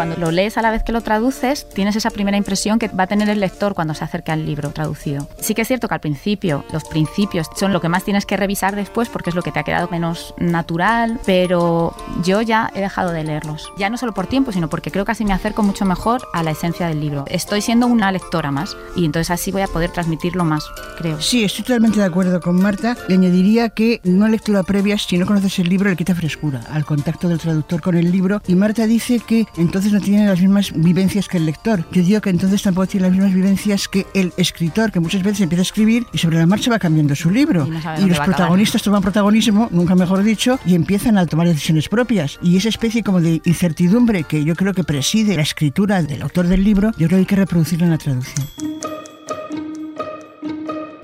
cuando 0.00 0.16
lo 0.16 0.30
lees 0.30 0.56
a 0.56 0.62
la 0.62 0.70
vez 0.70 0.82
que 0.82 0.92
lo 0.92 1.02
traduces, 1.02 1.68
tienes 1.74 1.94
esa 1.94 2.08
primera 2.08 2.38
impresión 2.38 2.78
que 2.78 2.88
va 2.88 3.02
a 3.02 3.06
tener 3.06 3.28
el 3.28 3.38
lector 3.38 3.74
cuando 3.74 3.92
se 3.92 4.02
acerca 4.02 4.32
al 4.32 4.46
libro 4.46 4.70
traducido. 4.70 5.28
Sí 5.40 5.54
que 5.54 5.60
es 5.60 5.68
cierto 5.68 5.88
que 5.88 5.94
al 5.94 6.00
principio, 6.00 6.64
los 6.72 6.84
principios 6.84 7.48
son 7.54 7.74
lo 7.74 7.82
que 7.82 7.90
más 7.90 8.02
tienes 8.02 8.24
que 8.24 8.38
revisar 8.38 8.74
después 8.74 9.10
porque 9.10 9.28
es 9.28 9.36
lo 9.36 9.42
que 9.42 9.52
te 9.52 9.58
ha 9.58 9.62
quedado 9.62 9.88
menos 9.88 10.32
natural, 10.38 11.20
pero 11.26 11.94
yo 12.24 12.40
ya 12.40 12.70
he 12.74 12.80
dejado 12.80 13.12
de 13.12 13.24
leerlos. 13.24 13.70
Ya 13.76 13.90
no 13.90 13.98
solo 13.98 14.14
por 14.14 14.26
tiempo, 14.26 14.52
sino 14.52 14.70
porque 14.70 14.90
creo 14.90 15.04
que 15.04 15.12
así 15.12 15.26
me 15.26 15.34
acerco 15.34 15.62
mucho 15.62 15.84
mejor 15.84 16.22
a 16.32 16.42
la 16.42 16.52
esencia 16.52 16.86
del 16.86 16.98
libro. 16.98 17.26
Estoy 17.28 17.60
siendo 17.60 17.86
una 17.86 18.10
lectora 18.10 18.50
más 18.50 18.78
y 18.96 19.04
entonces 19.04 19.30
así 19.30 19.52
voy 19.52 19.60
a 19.60 19.68
poder 19.68 19.90
transmitirlo 19.90 20.46
más, 20.46 20.64
creo. 20.96 21.20
Sí, 21.20 21.44
estoy 21.44 21.64
totalmente 21.64 21.98
de 21.98 22.06
acuerdo 22.06 22.40
con 22.40 22.56
Marta. 22.56 22.96
Le 23.06 23.16
añadiría 23.16 23.68
que 23.68 24.00
no 24.04 24.28
lectura 24.28 24.62
previa, 24.62 24.96
si 24.96 25.18
no 25.18 25.26
conoces 25.26 25.58
el 25.58 25.68
libro, 25.68 25.90
le 25.90 25.96
quita 25.96 26.14
frescura 26.14 26.62
al 26.72 26.86
contacto 26.86 27.28
del 27.28 27.38
traductor 27.38 27.82
con 27.82 27.98
el 27.98 28.10
libro. 28.10 28.40
Y 28.46 28.54
Marta 28.54 28.86
dice 28.86 29.18
que 29.18 29.46
entonces 29.58 29.89
no 29.92 30.00
tiene 30.00 30.26
las 30.26 30.40
mismas 30.40 30.72
vivencias 30.74 31.28
que 31.28 31.38
el 31.38 31.46
lector. 31.46 31.84
Yo 31.92 32.02
digo 32.02 32.20
que 32.20 32.30
entonces 32.30 32.62
tampoco 32.62 32.86
tiene 32.86 33.06
las 33.06 33.12
mismas 33.12 33.34
vivencias 33.34 33.88
que 33.88 34.06
el 34.14 34.32
escritor, 34.36 34.92
que 34.92 35.00
muchas 35.00 35.22
veces 35.22 35.40
empieza 35.40 35.62
a 35.62 35.62
escribir 35.62 36.06
y 36.12 36.18
sobre 36.18 36.38
la 36.38 36.46
marcha 36.46 36.70
va 36.70 36.78
cambiando 36.78 37.14
su 37.14 37.30
libro. 37.30 37.68
Y, 37.98 38.06
los 38.06 38.20
protagonistas 38.20 38.82
toman 38.82 39.02
protagonismo, 39.02 39.68
nunca 39.70 39.94
mejor 39.94 40.22
dicho, 40.22 40.58
y 40.66 40.74
empiezan 40.74 41.18
a 41.18 41.26
tomar 41.26 41.46
decisiones 41.46 41.88
propias. 41.88 42.38
Y 42.42 42.56
esa 42.56 42.68
especie 42.68 43.02
como 43.02 43.20
de 43.20 43.40
incertidumbre 43.44 44.24
que 44.24 44.44
yo 44.44 44.54
creo 44.54 44.74
que 44.74 44.84
preside 44.84 45.36
la 45.36 45.42
escritura 45.42 46.02
del 46.02 46.22
autor 46.22 46.46
del 46.46 46.64
libro, 46.64 46.90
yo 46.92 47.06
creo 47.06 47.10
que 47.10 47.16
hay 47.16 47.26
que 47.26 47.36
reproducirla 47.36 47.86
en 47.86 47.90
la 47.92 47.98
traducción 47.98 48.89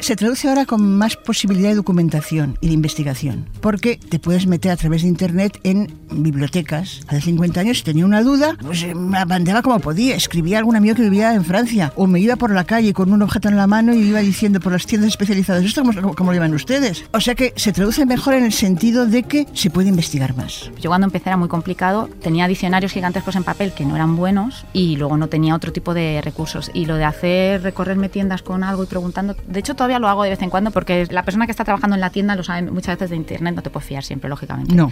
se 0.07 0.15
traduce 0.15 0.49
ahora 0.49 0.67
con 0.67 0.97
más 0.97 1.17
posibilidad 1.17 1.71
de 1.71 1.75
documentación 1.75 2.57
y 2.61 2.69
de 2.69 2.75
investigación, 2.75 3.49
porque 3.61 3.97
te 3.97 4.21
puedes 4.21 4.47
meter 4.47 4.71
a 4.71 4.77
través 4.77 5.03
de 5.03 5.09
Internet 5.09 5.59
en 5.65 5.93
bibliotecas. 6.13 7.01
Hace 7.09 7.23
50 7.23 7.59
años, 7.59 7.79
si 7.79 7.83
tenía 7.83 8.05
una 8.05 8.23
duda, 8.23 8.57
pues 8.63 8.85
eh, 8.85 8.95
me 8.95 9.19
abandeaba 9.19 9.63
como 9.63 9.81
podía. 9.81 10.15
Escribía 10.15 10.59
a 10.59 10.61
algún 10.61 10.77
amigo 10.77 10.95
que 10.95 11.03
vivía 11.03 11.35
en 11.35 11.45
Francia, 11.45 11.93
o 11.97 12.07
me 12.07 12.21
iba 12.21 12.37
por 12.37 12.53
la 12.53 12.63
calle 12.63 12.93
con 12.93 13.13
un 13.13 13.21
objeto 13.21 13.49
en 13.49 13.57
la 13.57 13.67
mano 13.67 13.95
y 13.95 13.99
iba 13.99 14.21
diciendo 14.21 14.61
por 14.61 14.71
las 14.71 14.87
tiendas 14.87 15.09
especializadas, 15.09 15.65
¿esto 15.65 15.83
cómo, 15.83 16.15
cómo 16.15 16.31
lo 16.31 16.35
llevan 16.35 16.55
ustedes? 16.55 17.05
O 17.13 17.21
sea 17.21 17.35
que 17.35 17.53
se 17.57 17.73
traduce 17.73 18.07
mejor 18.07 18.35
en 18.35 18.45
el 18.45 18.53
sentido 18.53 19.07
de 19.07 19.25
que 19.25 19.49
se 19.55 19.71
puede 19.71 19.89
investigar 19.89 20.37
más. 20.37 20.71
Yo 20.81 20.89
cuando 20.89 21.09
empecé 21.09 21.31
era 21.31 21.37
muy 21.37 21.49
complicado, 21.49 22.09
tenía 22.23 22.47
diccionarios 22.47 22.93
gigantescos 22.93 23.35
en 23.35 23.43
papel 23.43 23.73
que 23.73 23.85
no 23.85 23.97
eran 23.97 24.15
buenos 24.15 24.67
y 24.73 24.95
luego 24.95 25.17
no 25.17 25.27
tenía 25.27 25.57
otro 25.57 25.73
tipo 25.73 25.95
de 25.95 26.21
recursos. 26.23 26.71
Y 26.75 26.87
lo 26.87 26.95
de 26.95 27.05
hacer, 27.05 27.65
recorrerme 27.65 28.09
tiendas 28.09 28.43
con 28.43 28.63
algo 28.63 28.85
y 28.85 28.87
preguntando, 28.87 29.35
de 29.49 29.59
hecho 29.59 29.75
todavía 29.75 29.96
lo 29.99 30.09
hago 30.09 30.23
de 30.23 30.31
vez 30.31 30.43
en 30.43 30.51
cuando 30.51 30.71
porque 30.71 31.07
la 31.11 31.25
persona 31.25 31.47
que 31.47 31.53
está 31.53 31.65
trabajando 31.65 31.95
en 31.95 32.01
la 32.01 32.11
tienda 32.11 32.37
lo 32.37 32.43
sabe 32.43 32.63
muchas 32.63 32.97
veces 32.97 33.11
de 33.11 33.17
internet, 33.17 33.55
no 33.55 33.63
te 33.63 33.71
puedes 33.71 33.89
fiar 33.89 34.05
siempre, 34.05 34.29
lógicamente. 34.29 34.75
No. 34.75 34.91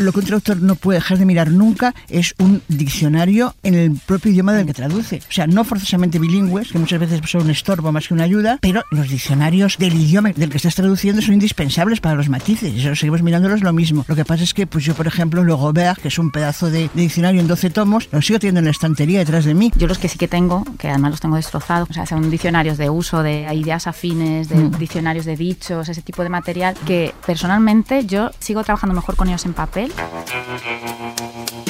Lo 0.00 0.12
que 0.12 0.20
un 0.20 0.24
traductor 0.26 0.60
no 0.60 0.74
puede 0.74 0.98
dejar 0.98 1.18
de 1.18 1.26
mirar 1.26 1.50
nunca 1.50 1.94
es 2.08 2.34
un 2.38 2.62
diccionario 2.68 3.54
en 3.62 3.74
el 3.74 3.92
propio 4.06 4.32
idioma 4.32 4.52
del 4.52 4.66
que 4.66 4.74
traduce. 4.74 5.20
O 5.28 5.32
sea, 5.32 5.46
no 5.46 5.64
forzosamente 5.64 6.18
bilingües, 6.18 6.72
que 6.72 6.78
muchas 6.78 7.00
veces 7.00 7.20
son 7.26 7.42
un 7.42 7.50
estorbo 7.50 7.92
más 7.92 8.08
que 8.08 8.14
una 8.14 8.24
ayuda, 8.24 8.58
pero 8.60 8.82
los 8.90 9.08
diccionarios 9.08 9.76
del 9.78 9.94
idioma 9.94 10.32
del 10.32 10.50
que 10.50 10.56
estás 10.56 10.74
traduciendo 10.74 11.22
son 11.22 11.34
indispensables 11.34 12.00
para 12.00 12.14
los 12.14 12.28
matices. 12.28 12.74
Eso 12.74 12.94
seguimos 12.94 13.22
mirándolos 13.22 13.62
lo 13.62 13.72
mismo. 13.72 14.04
Lo 14.08 14.16
que 14.16 14.24
pasa 14.24 14.44
es 14.44 14.54
que, 14.54 14.66
pues 14.66 14.84
yo, 14.84 14.94
por 14.94 15.06
ejemplo, 15.06 15.44
luego 15.44 15.72
vea 15.72 15.94
que 15.94 16.08
es 16.08 16.18
un 16.18 16.30
pedazo 16.30 16.70
de, 16.70 16.90
diccionario 16.94 17.40
en 17.40 17.46
12 17.46 17.70
tomos, 17.70 18.08
lo 18.12 18.22
sigo 18.22 18.38
teniendo 18.38 18.60
en 18.60 18.66
la 18.66 18.70
estantería 18.70 19.18
detrás 19.18 19.44
de 19.44 19.54
mí. 19.54 19.72
Yo 19.76 19.86
los 19.86 19.98
que 19.98 20.08
sí 20.08 20.18
que 20.18 20.28
tengo, 20.28 20.64
que 20.78 20.88
además 20.88 21.12
los 21.12 21.20
tengo 21.20 21.36
destrozados, 21.36 21.90
o 21.90 21.92
sea, 21.92 22.06
son 22.06 22.30
diccionarios 22.30 22.78
de 22.78 22.90
uso, 22.90 23.22
de 23.22 23.46
ideas 23.54 23.86
afines, 23.86 24.48
de 24.48 24.56
mm. 24.56 24.78
diccionarios 24.78 25.24
de 25.24 25.36
dichos, 25.36 25.88
ese 25.88 26.02
tipo 26.02 26.22
de 26.22 26.28
material, 26.28 26.74
que 26.86 27.14
personalmente 27.26 28.06
yo 28.06 28.30
sigo 28.38 28.64
trabajando 28.64 28.94
mejor 28.94 29.16
con 29.16 29.28
ellos 29.28 29.44
en 29.46 29.52
papel 29.52 29.89
Bye. 29.96 31.64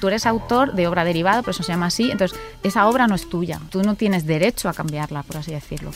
Tú 0.00 0.08
eres 0.08 0.26
autor 0.26 0.74
de 0.74 0.86
obra 0.86 1.04
derivada, 1.04 1.42
por 1.42 1.50
eso 1.50 1.62
se 1.62 1.72
llama 1.72 1.86
así, 1.86 2.10
entonces 2.10 2.38
esa 2.62 2.86
obra 2.86 3.06
no 3.06 3.14
es 3.14 3.28
tuya, 3.28 3.60
tú 3.70 3.82
no 3.82 3.94
tienes 3.94 4.26
derecho 4.26 4.68
a 4.68 4.72
cambiarla, 4.72 5.22
por 5.22 5.38
así 5.38 5.52
decirlo. 5.52 5.90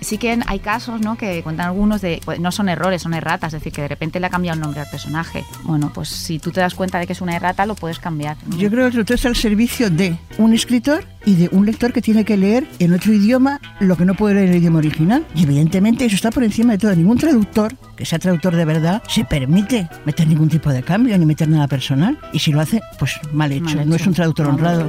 Sí 0.00 0.18
que 0.18 0.38
hay 0.46 0.58
casos 0.58 1.00
¿no? 1.00 1.16
que 1.16 1.42
cuentan 1.42 1.66
algunos 1.66 2.00
de, 2.00 2.20
pues, 2.24 2.40
no 2.40 2.52
son 2.52 2.68
errores, 2.68 3.02
son 3.02 3.14
erratas, 3.14 3.54
es 3.54 3.60
decir, 3.60 3.72
que 3.72 3.82
de 3.82 3.88
repente 3.88 4.20
le 4.20 4.26
ha 4.26 4.30
cambiado 4.30 4.54
el 4.54 4.60
nombre 4.60 4.80
al 4.80 4.90
personaje. 4.90 5.44
Bueno, 5.64 5.90
pues 5.94 6.08
si 6.08 6.38
tú 6.38 6.50
te 6.50 6.60
das 6.60 6.74
cuenta 6.74 6.98
de 6.98 7.06
que 7.06 7.12
es 7.12 7.20
una 7.20 7.36
errata, 7.36 7.66
lo 7.66 7.74
puedes 7.74 7.98
cambiar. 7.98 8.36
Yo 8.58 8.70
creo 8.70 8.90
que 8.90 8.96
tú 8.96 9.00
estás 9.00 9.26
al 9.26 9.36
servicio 9.36 9.90
de 9.90 10.18
un 10.38 10.54
escritor 10.54 11.04
y 11.24 11.34
de 11.34 11.48
un 11.50 11.66
lector 11.66 11.92
que 11.92 12.00
tiene 12.00 12.24
que 12.24 12.36
leer 12.36 12.66
en 12.78 12.94
otro 12.94 13.12
idioma 13.12 13.60
lo 13.80 13.96
que 13.96 14.04
no 14.04 14.14
puede 14.14 14.34
leer 14.34 14.46
en 14.46 14.52
el 14.52 14.58
idioma 14.60 14.78
original. 14.78 15.26
Y 15.34 15.42
evidentemente 15.42 16.04
eso 16.04 16.14
está 16.14 16.30
por 16.30 16.44
encima 16.44 16.72
de 16.72 16.78
todo. 16.78 16.94
Ningún 16.94 17.18
traductor, 17.18 17.76
que 17.96 18.04
sea 18.06 18.18
traductor 18.18 18.54
de 18.54 18.64
verdad, 18.64 19.02
se 19.08 19.24
permite 19.24 19.88
meter 20.04 20.26
ningún 20.28 20.48
tipo 20.48 20.70
de 20.70 20.82
cambio 20.82 21.18
ni 21.18 21.26
meter 21.26 21.48
nada 21.48 21.66
personal. 21.66 22.18
Y 22.32 22.38
si 22.38 22.52
lo 22.52 22.60
hace, 22.60 22.80
pues 22.98 23.12
mal 23.32 23.45
hecho. 23.52 23.84
No 23.84 23.96
es 23.96 24.06
un 24.06 24.14
traductor 24.14 24.46
honrado. 24.46 24.88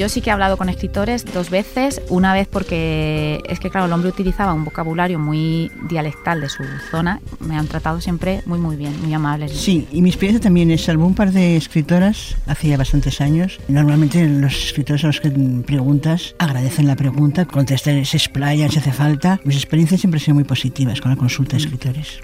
Yo 0.00 0.08
sí 0.08 0.22
que 0.22 0.30
he 0.30 0.32
hablado 0.32 0.56
con 0.56 0.70
escritores 0.70 1.26
dos 1.26 1.50
veces, 1.50 2.00
una 2.08 2.32
vez 2.32 2.48
porque 2.48 3.38
es 3.46 3.60
que 3.60 3.68
claro, 3.68 3.84
el 3.84 3.92
hombre 3.92 4.08
utilizaba 4.08 4.54
un 4.54 4.64
vocabulario 4.64 5.18
muy 5.18 5.70
dialectal 5.90 6.40
de 6.40 6.48
su 6.48 6.64
zona, 6.90 7.20
me 7.38 7.54
han 7.54 7.66
tratado 7.66 8.00
siempre 8.00 8.40
muy 8.46 8.58
muy 8.58 8.76
bien, 8.76 8.98
muy 9.02 9.12
amables. 9.12 9.52
Sí, 9.52 9.86
y 9.92 10.00
mi 10.00 10.08
experiencia 10.08 10.40
también 10.40 10.70
es, 10.70 10.84
salvo 10.84 11.04
un 11.04 11.14
par 11.14 11.32
de 11.32 11.54
escritoras, 11.58 12.34
hace 12.46 12.68
ya 12.68 12.78
bastantes 12.78 13.20
años, 13.20 13.60
normalmente 13.68 14.26
los 14.26 14.68
escritores 14.68 15.04
a 15.04 15.08
los 15.08 15.20
que 15.20 15.28
preguntas 15.66 16.34
agradecen 16.38 16.86
la 16.86 16.96
pregunta, 16.96 17.44
contestan, 17.44 18.02
se 18.06 18.16
explayan 18.16 18.70
si 18.70 18.78
hace 18.78 18.92
falta. 18.92 19.38
Mis 19.44 19.56
experiencias 19.56 20.00
siempre 20.00 20.16
han 20.16 20.24
sido 20.24 20.34
muy 20.34 20.44
positivas 20.44 21.02
con 21.02 21.10
la 21.10 21.18
consulta 21.18 21.58
de 21.58 21.64
escritores 21.64 22.22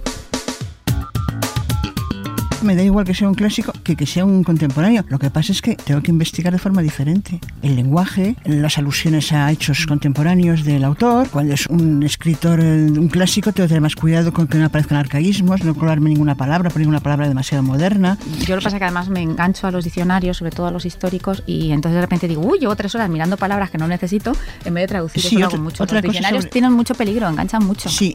me 2.67 2.75
da 2.75 2.83
igual 2.83 3.05
que 3.05 3.15
sea 3.15 3.29
un 3.29 3.35
clásico 3.35 3.73
que 3.85 3.97
que 3.97 4.07
sea 4.07 4.25
un 4.25 4.43
contemporáneo. 4.43 5.05
Lo 5.09 5.19
que 5.19 5.31
pasa 5.31 5.53
es 5.53 5.63
que 5.63 5.77
tengo 5.77 6.03
que 6.03 6.11
investigar 6.11 6.53
de 6.53 6.59
forma 6.59 6.83
diferente. 6.83 7.41
El 7.63 7.77
lenguaje, 7.77 8.37
las 8.45 8.77
alusiones 8.79 9.33
a 9.33 9.51
hechos 9.53 9.87
contemporáneos 9.87 10.65
del 10.65 10.85
autor. 10.85 11.29
Cuando 11.31 11.55
es 11.55 11.67
un 11.69 12.03
escritor, 12.03 12.61
eh, 12.61 12.87
un 12.91 13.09
clásico, 13.09 13.53
tengo 13.53 13.67
que 13.67 13.69
tener 13.69 13.83
más 13.83 13.95
cuidado 13.95 14.33
con 14.33 14.49
que 14.49 14.59
no 14.59 14.67
aparezcan 14.67 14.99
arcaísmos, 14.99 15.63
no 15.65 15.75
colarme 15.75 16.11
ninguna 16.11 16.35
palabra, 16.35 16.69
por 16.71 16.81
ninguna 16.81 17.01
palabra 17.01 17.29
demasiado 17.29 17.63
moderna. 17.63 18.19
Yo 18.41 18.57
lo 18.57 18.61
que 18.61 18.65
pasa 18.65 18.77
es 18.77 18.81
que 18.81 18.85
además 18.85 19.09
me 19.09 19.23
engancho 19.23 19.67
a 19.67 19.71
los 19.71 19.85
diccionarios, 19.85 20.37
sobre 20.37 20.51
todo 20.51 20.67
a 20.67 20.71
los 20.71 20.85
históricos, 20.85 21.45
y 21.47 21.71
entonces 21.71 21.95
de 21.95 22.01
repente 22.01 22.27
digo, 22.27 22.43
uy, 22.43 22.59
llevo 22.59 22.75
tres 22.75 22.95
horas 22.95 23.09
mirando 23.09 23.37
palabras 23.37 23.71
que 23.71 23.79
no 23.79 23.87
necesito 23.87 24.33
en 24.65 24.75
vez 24.75 24.83
de 24.83 24.89
traducir. 24.89 25.23
Sí, 25.23 25.41
eso 25.41 25.59
mucho. 25.59 25.87
los 25.87 26.03
diccionarios 26.03 26.51
tienen 26.51 26.73
mucho 26.73 26.95
peligro, 26.95 27.29
enganchan 27.29 27.65
mucho. 27.65 27.89
Sí. 27.89 28.15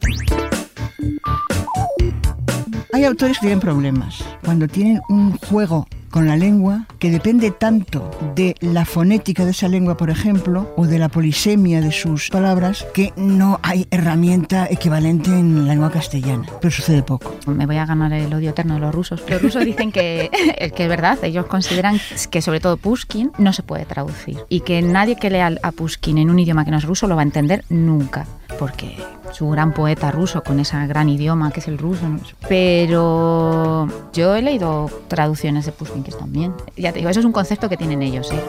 Hay 2.94 3.06
autores 3.06 3.38
que 3.38 3.46
tienen 3.46 3.60
problemas. 3.60 4.22
Cuando 4.44 4.68
tienen 4.68 5.00
un 5.08 5.38
juego 5.38 5.86
con 6.10 6.26
la 6.28 6.36
lengua 6.36 6.86
que 6.98 7.10
depende 7.10 7.50
tanto 7.50 8.10
de 8.34 8.54
la 8.60 8.84
fonética 8.84 9.46
de 9.46 9.52
esa 9.52 9.66
lengua, 9.66 9.96
por 9.96 10.10
ejemplo, 10.10 10.70
o 10.76 10.86
de 10.86 10.98
la 10.98 11.08
polisemia 11.08 11.80
de 11.80 11.90
sus 11.90 12.28
palabras, 12.28 12.86
que 12.92 13.14
no 13.16 13.58
hay 13.62 13.86
herramienta 13.90 14.68
equivalente 14.70 15.30
en 15.30 15.66
la 15.66 15.72
lengua 15.72 15.90
castellana. 15.90 16.46
Pero 16.60 16.70
sucede 16.70 17.02
poco. 17.02 17.34
Me 17.46 17.64
voy 17.64 17.78
a 17.78 17.86
ganar 17.86 18.12
el 18.12 18.34
odio 18.34 18.50
eterno 18.50 18.74
de 18.74 18.80
los 18.80 18.94
rusos. 18.94 19.24
Los 19.26 19.40
rusos 19.40 19.64
dicen 19.64 19.90
que, 19.90 20.30
que 20.76 20.82
es 20.82 20.88
verdad, 20.90 21.18
ellos 21.22 21.46
consideran 21.46 21.98
que 22.30 22.42
sobre 22.42 22.60
todo 22.60 22.76
Pushkin 22.76 23.32
no 23.38 23.54
se 23.54 23.62
puede 23.62 23.86
traducir 23.86 24.36
y 24.50 24.60
que 24.60 24.82
nadie 24.82 25.16
que 25.16 25.30
lea 25.30 25.50
a 25.62 25.72
Pushkin 25.72 26.18
en 26.18 26.28
un 26.28 26.38
idioma 26.38 26.66
que 26.66 26.70
no 26.70 26.76
es 26.76 26.84
ruso 26.84 27.06
lo 27.06 27.16
va 27.16 27.22
a 27.22 27.24
entender 27.24 27.64
nunca, 27.70 28.26
porque 28.58 28.96
su 29.32 29.48
gran 29.48 29.72
poeta 29.72 30.10
ruso 30.10 30.42
con 30.42 30.60
ese 30.60 30.86
gran 30.86 31.08
idioma 31.08 31.50
que 31.50 31.60
es 31.60 31.68
el 31.68 31.78
ruso. 31.78 32.06
Pero 32.48 33.88
yo 34.12 34.34
he 34.34 34.42
leído 34.42 34.90
traducciones 35.08 35.66
de 35.66 35.72
Pushkin 35.72 36.04
bien. 36.26 36.54
Ya 36.76 36.92
te 36.92 36.98
digo, 36.98 37.10
eso 37.10 37.20
es 37.20 37.26
un 37.26 37.32
concepto 37.32 37.68
que 37.68 37.76
tienen 37.76 38.02
ellos. 38.02 38.30
¿eh? 38.32 38.40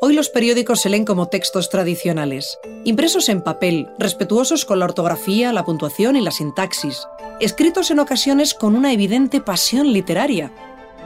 Hoy 0.00 0.14
los 0.14 0.30
periódicos 0.30 0.80
se 0.80 0.88
leen 0.88 1.04
como 1.04 1.28
textos 1.28 1.70
tradicionales, 1.70 2.58
impresos 2.84 3.28
en 3.28 3.42
papel, 3.42 3.88
respetuosos 3.98 4.64
con 4.64 4.78
la 4.78 4.84
ortografía, 4.84 5.52
la 5.52 5.64
puntuación 5.64 6.16
y 6.16 6.20
la 6.20 6.30
sintaxis, 6.30 7.06
escritos 7.40 7.90
en 7.90 7.98
ocasiones 7.98 8.54
con 8.54 8.74
una 8.74 8.92
evidente 8.92 9.40
pasión 9.40 9.92
literaria. 9.92 10.52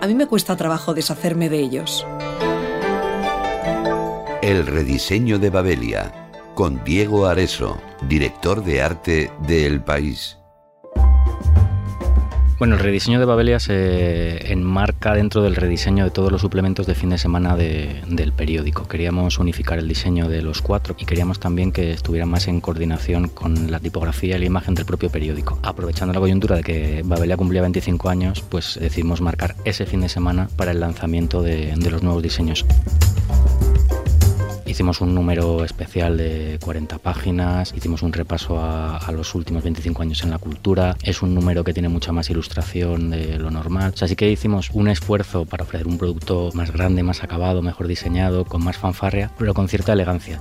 A 0.01 0.07
mí 0.07 0.15
me 0.15 0.27
cuesta 0.27 0.57
trabajo 0.57 0.95
deshacerme 0.95 1.49
de 1.49 1.61
ellos. 1.61 2.07
El 4.43 4.67
rediseño 4.67 5.39
de 5.39 5.51
Babelia, 5.51 6.13
con 6.57 6.83
Diego 6.83 7.27
Areso, 7.27 7.81
director 8.09 8.65
de 8.65 8.83
arte 8.83 9.31
de 9.47 9.67
El 9.67 9.81
País. 9.81 10.37
Bueno, 12.59 12.75
el 12.75 12.81
rediseño 12.81 13.21
de 13.21 13.25
Babelia 13.25 13.61
se 13.61 14.53
enmarca 14.53 15.15
dentro 15.15 15.43
del 15.43 15.55
rediseño 15.55 16.03
de 16.03 16.11
todos 16.11 16.33
los 16.33 16.41
suplementos 16.41 16.89
de 16.89 16.97
fin 16.97 17.11
de 17.11 17.19
semana 17.19 17.55
del 17.55 18.33
periódico. 18.33 18.89
Queríamos 18.89 19.39
unificar 19.39 19.79
el 19.79 19.87
diseño 19.87 20.29
de 20.29 20.43
los 20.43 20.61
cuatro 20.61 20.97
y 20.99 21.05
queríamos 21.05 21.39
también 21.39 21.71
que 21.71 21.93
estuviera 21.93 22.27
más 22.27 22.49
en 22.49 22.61
coordinación 22.61 23.29
con 23.29 23.71
la 23.71 23.79
tipografía 23.79 24.35
y 24.35 24.41
la 24.41 24.47
imagen 24.47 24.75
del 24.75 24.87
propio 24.87 25.09
periódico. 25.09 25.57
Aprovechando 25.63 26.15
la 26.15 26.21
coyuntura 26.21 26.57
de 26.57 26.65
que 26.65 27.03
Babelia 27.05 27.37
cumplía 27.37 27.63
25 27.63 28.09
años, 28.09 28.43
pues 28.43 28.77
decidimos 28.81 29.21
marcar 29.21 29.55
ese 29.65 29.87
fin 29.87 30.01
de 30.01 30.09
semana 30.09 30.49
para 30.57 30.73
el 30.73 30.81
lanzamiento 30.81 31.43
de 31.43 31.77
los 31.77 32.03
nuevos 32.03 32.25
diseños. 32.25 32.67
Hicimos 34.73 35.03
un 35.03 35.15
número 35.15 35.67
especial 35.67 36.17
de 36.17 36.59
40 36.65 36.97
páginas, 36.97 37.75
hicimos 37.77 38.01
un 38.01 38.11
repaso 38.11 38.59
a, 38.59 39.13
los 39.13 39.35
últimos 39.35 39.63
25 39.63 40.01
años 40.01 40.23
en 40.23 40.31
la 40.31 40.39
cultura, 40.39 40.97
es 41.03 41.21
un 41.21 41.35
número 41.35 41.63
que 41.63 41.75
tiene 41.75 41.91
mucha 41.91 42.11
más 42.11 42.31
ilustración 42.31 43.11
de 43.11 43.39
lo 43.39 43.51
normal, 43.51 43.93
así 44.01 44.17
que 44.17 44.31
hicimos 44.31 44.71
un 44.73 44.89
esfuerzo 44.89 45.45
para 45.45 45.65
ofrecer 45.65 45.87
un 45.87 45.99
producto 45.99 46.49
más 46.55 46.73
grande, 46.73 47.03
más 47.03 47.23
acabado, 47.23 47.61
mejor 47.61 47.87
diseñado, 47.87 48.47
con 48.47 48.65
más 48.65 48.79
fanfarria, 48.79 49.31
pero 49.37 49.53
con 49.53 49.69
cierta 49.69 49.93
elegancia. 49.93 50.39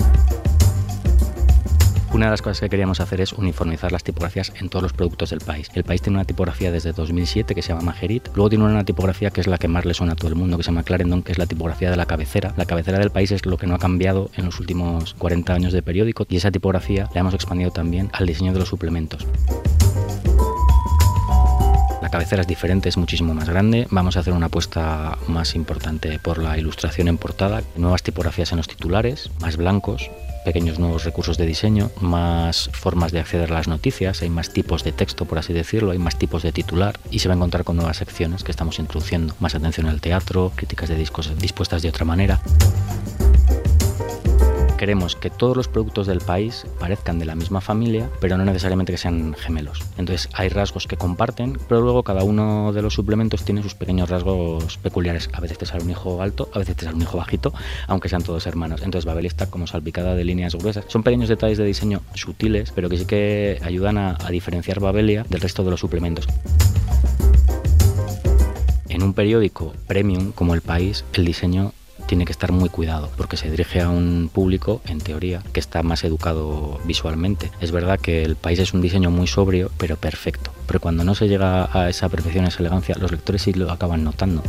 Una 2.14 2.26
de 2.26 2.32
las 2.32 2.42
cosas 2.42 2.60
que 2.60 2.70
queríamos 2.70 3.00
hacer 3.00 3.22
es 3.22 3.32
uniformizar 3.32 3.94
las 3.94 4.04
tipografías 4.04 4.52
en 4.60 4.68
todos 4.68 4.84
los 4.84 4.92
productos 4.92 5.30
del 5.30 5.40
país. 5.40 5.70
El 5.74 5.86
país 5.86 6.02
tiene 6.02 6.18
una 6.18 6.26
tipografía 6.26 6.70
desde 6.70 6.92
2007 6.92 7.56
que 7.56 7.62
se 7.62 7.70
llama 7.70 7.84
Majerit, 7.84 8.28
luego 8.36 8.50
tiene 8.50 8.66
una 8.66 8.84
tipografía 8.84 9.32
que 9.32 9.40
es 9.40 9.48
la 9.48 9.58
que 9.58 9.70
más 9.70 9.86
le 9.86 9.94
suena 9.94 10.14
a 10.14 10.16
todo 10.18 10.28
el 10.28 10.36
mundo, 10.36 10.58
que 10.58 10.64
se 10.64 10.72
llama 10.72 10.84
Clarendon, 10.84 11.24
que 11.24 11.32
es 11.32 11.38
la 11.38 11.46
tipografía 11.46 11.90
de 11.90 11.96
la 11.96 12.06
cabecera. 12.06 12.54
La 12.58 12.66
cabecera 12.66 13.00
del 13.00 13.12
país 13.12 13.32
es 13.32 13.46
lo 13.46 13.58
que 13.58 13.66
no 13.66 13.76
ha 13.76 13.80
cambiado 13.80 14.30
en 14.36 14.44
los 14.44 14.60
últimos 14.60 15.14
40 15.14 15.54
años 15.54 15.72
de 15.72 15.82
periódico 15.82 16.26
y 16.28 16.36
esa 16.36 16.52
tipografía 16.52 17.10
la 17.14 17.22
hemos 17.22 17.34
expandido 17.34 17.72
también 17.72 18.10
al 18.12 18.28
diseño 18.28 18.52
de 18.52 18.60
los 18.60 18.68
suplementos. 18.68 19.26
La 22.02 22.10
cabecera 22.10 22.42
es 22.42 22.48
diferente, 22.48 22.90
es 22.90 22.98
muchísimo 22.98 23.34
más 23.34 23.48
grande. 23.48 23.88
Vamos 23.90 24.18
a 24.18 24.20
hacer 24.20 24.34
una 24.34 24.48
apuesta 24.48 25.18
más 25.28 25.56
importante 25.56 26.20
por 26.20 26.40
la 26.40 26.58
ilustración 26.58 27.08
en 27.08 27.18
portada, 27.18 27.62
nuevas 27.78 28.04
tipografías 28.04 28.52
en 28.52 28.58
los 28.58 28.68
titulares, 28.68 29.32
más 29.40 29.56
blancos, 29.56 30.12
pequeños 30.44 30.80
nuevos 30.80 31.04
recursos 31.04 31.38
de 31.38 31.46
diseño, 31.46 31.92
más 32.00 32.70
formas 32.74 33.12
de 33.12 33.20
acceder 33.20 33.52
a 33.52 33.56
las 33.56 33.68
noticias, 33.68 34.22
hay 34.22 34.30
más 34.30 34.52
tipos 34.52 34.84
de 34.84 34.92
texto, 34.92 35.26
por 35.26 35.38
así 35.38 35.54
decirlo, 35.54 35.92
hay 35.92 35.98
más 35.98 36.18
tipos 36.18 36.44
de 36.44 36.52
titular 36.52 37.00
y 37.10 37.20
se 37.20 37.28
va 37.28 37.34
a 37.34 37.38
encontrar 37.38 37.64
con 37.64 37.76
nuevas 37.76 37.98
secciones 37.98 38.44
que 38.44 38.52
estamos 38.52 38.80
introduciendo, 38.80 39.36
más 39.40 39.56
atención 39.56 39.88
al 39.88 40.02
teatro, 40.02 40.52
críticas 40.56 40.90
de 40.90 40.96
discos 40.96 41.32
dispuestas 41.38 41.82
de 41.82 41.90
otra 41.90 42.06
manera 42.06 42.42
queremos 44.82 45.16
que 45.16 45.30
todos 45.30 45.56
los 45.56 45.68
productos 45.68 46.08
del 46.08 46.22
país 46.22 46.66
parezcan 46.80 47.20
de 47.20 47.26
la 47.26 47.36
misma 47.36 47.62
familia, 47.62 48.10
pero 48.20 48.36
no 48.36 48.46
necesariamente 48.46 48.92
que 48.92 48.98
sean 48.98 49.36
gemelos. 49.36 49.80
Entonces 50.00 50.28
hay 50.34 50.50
rasgos 50.50 50.88
que 50.88 50.98
comparten, 50.98 51.60
pero 51.70 51.82
luego 51.82 52.02
cada 52.02 52.24
uno 52.24 52.74
de 52.74 52.82
los 52.82 52.96
suplementos 52.96 53.46
tiene 53.46 53.62
sus 53.62 53.76
pequeños 53.76 54.10
rasgos 54.10 54.80
peculiares. 54.80 55.30
A 55.34 55.40
veces 55.40 55.60
te 55.60 55.68
sale 55.68 55.84
un 55.84 55.92
hijo 55.92 56.20
alto, 56.20 56.50
a 56.52 56.58
veces 56.58 56.78
te 56.78 56.86
sale 56.86 56.96
un 56.96 57.04
hijo 57.04 57.16
bajito, 57.16 57.54
aunque 57.86 58.10
sean 58.10 58.24
todos 58.24 58.48
hermanos. 58.48 58.82
Entonces 58.82 59.06
Babel 59.06 59.28
está 59.28 59.52
como 59.52 59.68
salpicada 59.68 60.16
de 60.16 60.24
líneas 60.24 60.56
gruesas. 60.56 60.86
Son 60.88 61.04
pequeños 61.04 61.30
detalles 61.30 61.60
de 61.60 61.66
diseño 61.66 62.02
sutiles, 62.16 62.72
pero 62.72 62.90
que 62.90 62.98
sí 62.98 63.06
que 63.06 63.60
ayudan 63.64 64.00
a, 64.00 64.18
a 64.20 64.32
diferenciar 64.32 64.80
Babelia 64.80 65.28
del 65.30 65.42
resto 65.42 65.64
de 65.64 65.70
los 65.70 65.80
suplementos. 65.80 66.28
En 68.90 69.04
un 69.04 69.14
periódico 69.14 69.74
premium 69.86 70.32
como 70.32 70.56
El 70.56 70.62
País, 70.62 71.06
el 71.14 71.24
diseño 71.24 71.72
tiene 72.12 72.26
que 72.26 72.34
estar 72.34 72.52
muy 72.52 72.68
cuidado 72.68 73.10
porque 73.16 73.38
se 73.38 73.50
dirige 73.50 73.80
a 73.80 73.88
un 73.88 74.30
público, 74.34 74.82
en 74.86 75.00
teoría, 75.00 75.42
que 75.54 75.62
está 75.62 75.82
más 75.82 76.04
educado 76.04 76.78
visualmente. 76.84 77.50
Es 77.62 77.72
verdad 77.72 78.02
que 78.02 78.22
el 78.24 78.36
país 78.36 78.60
es 78.60 78.74
un 78.74 78.82
diseño 78.82 79.10
muy 79.10 79.28
sobrio, 79.28 79.72
pero 79.78 79.96
perfecto. 79.96 80.52
Pero 80.68 80.82
cuando 80.82 81.06
no 81.06 81.16
se 81.16 81.30
llega 81.30 81.70
a 81.72 81.90
esa 81.90 82.10
perfección, 82.10 82.44
a 82.44 82.50
esa 82.50 82.60
elegancia, 82.60 82.98
los 83.00 83.12
lectores 83.12 83.44
sí 83.44 83.54
lo 83.54 83.72
acaban 83.72 84.04
notando 84.04 84.44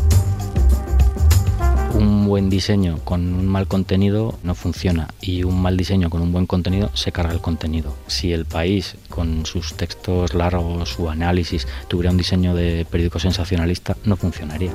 un 1.94 2.27
buen 2.27 2.48
diseño 2.48 2.98
con 3.05 3.20
un 3.35 3.46
mal 3.46 3.68
contenido 3.68 4.38
no 4.42 4.55
funciona 4.55 5.09
y 5.20 5.44
un 5.44 5.61
mal 5.61 5.77
diseño 5.77 6.09
con 6.09 6.22
un 6.22 6.33
buen 6.33 6.46
contenido 6.46 6.90
se 6.94 7.12
carga 7.12 7.35
el 7.35 7.42
contenido. 7.42 7.94
Si 8.07 8.33
el 8.33 8.46
país 8.46 8.96
con 9.11 9.44
sus 9.44 9.75
textos 9.75 10.33
largos, 10.33 10.88
su 10.88 11.11
análisis, 11.11 11.68
tuviera 11.88 12.11
un 12.11 12.16
diseño 12.16 12.55
de 12.55 12.87
periódico 12.90 13.18
sensacionalista, 13.18 13.94
no 14.05 14.16
funcionaría. 14.16 14.72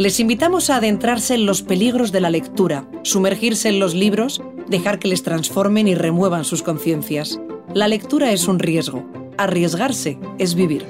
Les 0.00 0.18
invitamos 0.18 0.70
a 0.70 0.76
adentrarse 0.76 1.34
en 1.34 1.44
los 1.44 1.60
peligros 1.60 2.10
de 2.10 2.22
la 2.22 2.30
lectura, 2.30 2.88
sumergirse 3.02 3.68
en 3.68 3.78
los 3.78 3.92
libros, 3.92 4.42
dejar 4.66 4.98
que 4.98 5.08
les 5.08 5.22
transformen 5.22 5.88
y 5.88 5.94
remuevan 5.94 6.46
sus 6.46 6.62
conciencias. 6.62 7.38
La 7.74 7.86
lectura 7.86 8.32
es 8.32 8.48
un 8.48 8.60
riesgo. 8.60 9.04
Arriesgarse 9.36 10.18
es 10.38 10.54
vivir. 10.54 10.86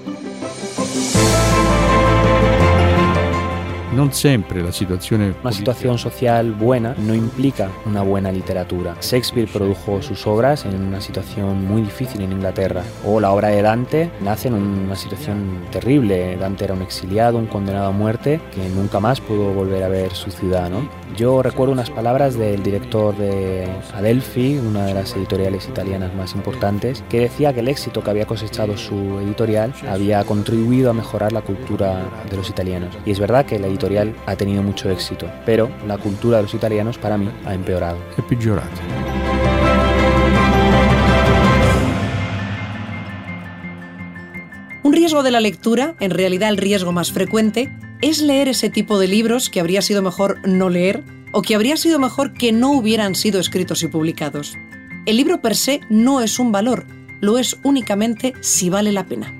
No 3.94 4.12
siempre 4.12 4.62
la 4.62 4.70
situación 4.70 5.34
Una 5.42 5.52
situación 5.52 5.98
social 5.98 6.52
buena 6.52 6.94
no 6.96 7.12
implica 7.12 7.68
una 7.84 8.02
buena 8.02 8.30
literatura. 8.30 8.94
Shakespeare 9.00 9.48
produjo 9.52 10.00
sus 10.00 10.28
obras 10.28 10.64
en 10.64 10.80
una 10.80 11.00
situación 11.00 11.66
muy 11.66 11.82
difícil 11.82 12.20
en 12.20 12.30
Inglaterra. 12.30 12.84
O 13.04 13.18
la 13.18 13.32
obra 13.32 13.48
de 13.48 13.62
Dante 13.62 14.08
nace 14.20 14.46
en 14.46 14.54
una 14.54 14.94
situación 14.94 15.64
terrible. 15.72 16.36
Dante 16.36 16.66
era 16.66 16.74
un 16.74 16.82
exiliado, 16.82 17.36
un 17.36 17.46
condenado 17.46 17.88
a 17.88 17.90
muerte 17.90 18.40
que 18.54 18.68
nunca 18.68 19.00
más 19.00 19.20
pudo 19.20 19.52
volver 19.52 19.82
a 19.82 19.88
ver 19.88 20.14
su 20.14 20.30
ciudad. 20.30 20.70
¿no? 20.70 20.88
Yo 21.16 21.42
recuerdo 21.42 21.72
unas 21.72 21.90
palabras 21.90 22.38
del 22.38 22.62
director 22.62 23.16
de 23.16 23.68
Adelphi, 23.94 24.56
una 24.56 24.86
de 24.86 24.94
las 24.94 25.16
editoriales 25.16 25.66
italianas 25.68 26.14
más 26.14 26.36
importantes, 26.36 27.02
que 27.08 27.22
decía 27.22 27.52
que 27.52 27.60
el 27.60 27.68
éxito 27.68 28.04
que 28.04 28.10
había 28.10 28.26
cosechado 28.26 28.76
su 28.76 29.18
editorial 29.18 29.74
había 29.88 30.22
contribuido 30.22 30.90
a 30.90 30.94
mejorar 30.94 31.32
la 31.32 31.42
cultura 31.42 32.08
de 32.30 32.36
los 32.36 32.48
italianos. 32.48 32.96
Y 33.04 33.10
es 33.10 33.18
verdad 33.18 33.44
que 33.44 33.58
la 33.58 33.66
editorial 33.66 33.79
ha 34.26 34.36
tenido 34.36 34.62
mucho 34.62 34.90
éxito, 34.90 35.30
pero 35.46 35.70
la 35.86 35.98
cultura 35.98 36.38
de 36.38 36.44
los 36.44 36.54
italianos 36.54 36.98
para 36.98 37.16
mí 37.16 37.30
ha 37.46 37.54
empeorado. 37.54 37.98
Un 44.82 44.92
riesgo 44.92 45.22
de 45.22 45.30
la 45.30 45.40
lectura, 45.40 45.94
en 46.00 46.10
realidad 46.10 46.48
el 46.48 46.56
riesgo 46.56 46.92
más 46.92 47.12
frecuente, 47.12 47.72
es 48.02 48.22
leer 48.22 48.48
ese 48.48 48.70
tipo 48.70 48.98
de 48.98 49.08
libros 49.08 49.50
que 49.50 49.60
habría 49.60 49.82
sido 49.82 50.02
mejor 50.02 50.38
no 50.48 50.68
leer 50.68 51.04
o 51.32 51.42
que 51.42 51.54
habría 51.54 51.76
sido 51.76 51.98
mejor 51.98 52.32
que 52.32 52.52
no 52.52 52.72
hubieran 52.72 53.14
sido 53.14 53.40
escritos 53.40 53.82
y 53.82 53.88
publicados. 53.88 54.56
El 55.06 55.16
libro 55.16 55.40
per 55.40 55.54
se 55.54 55.80
no 55.88 56.20
es 56.20 56.38
un 56.38 56.50
valor, 56.52 56.86
lo 57.20 57.38
es 57.38 57.58
únicamente 57.62 58.34
si 58.40 58.70
vale 58.70 58.92
la 58.92 59.06
pena. 59.06 59.39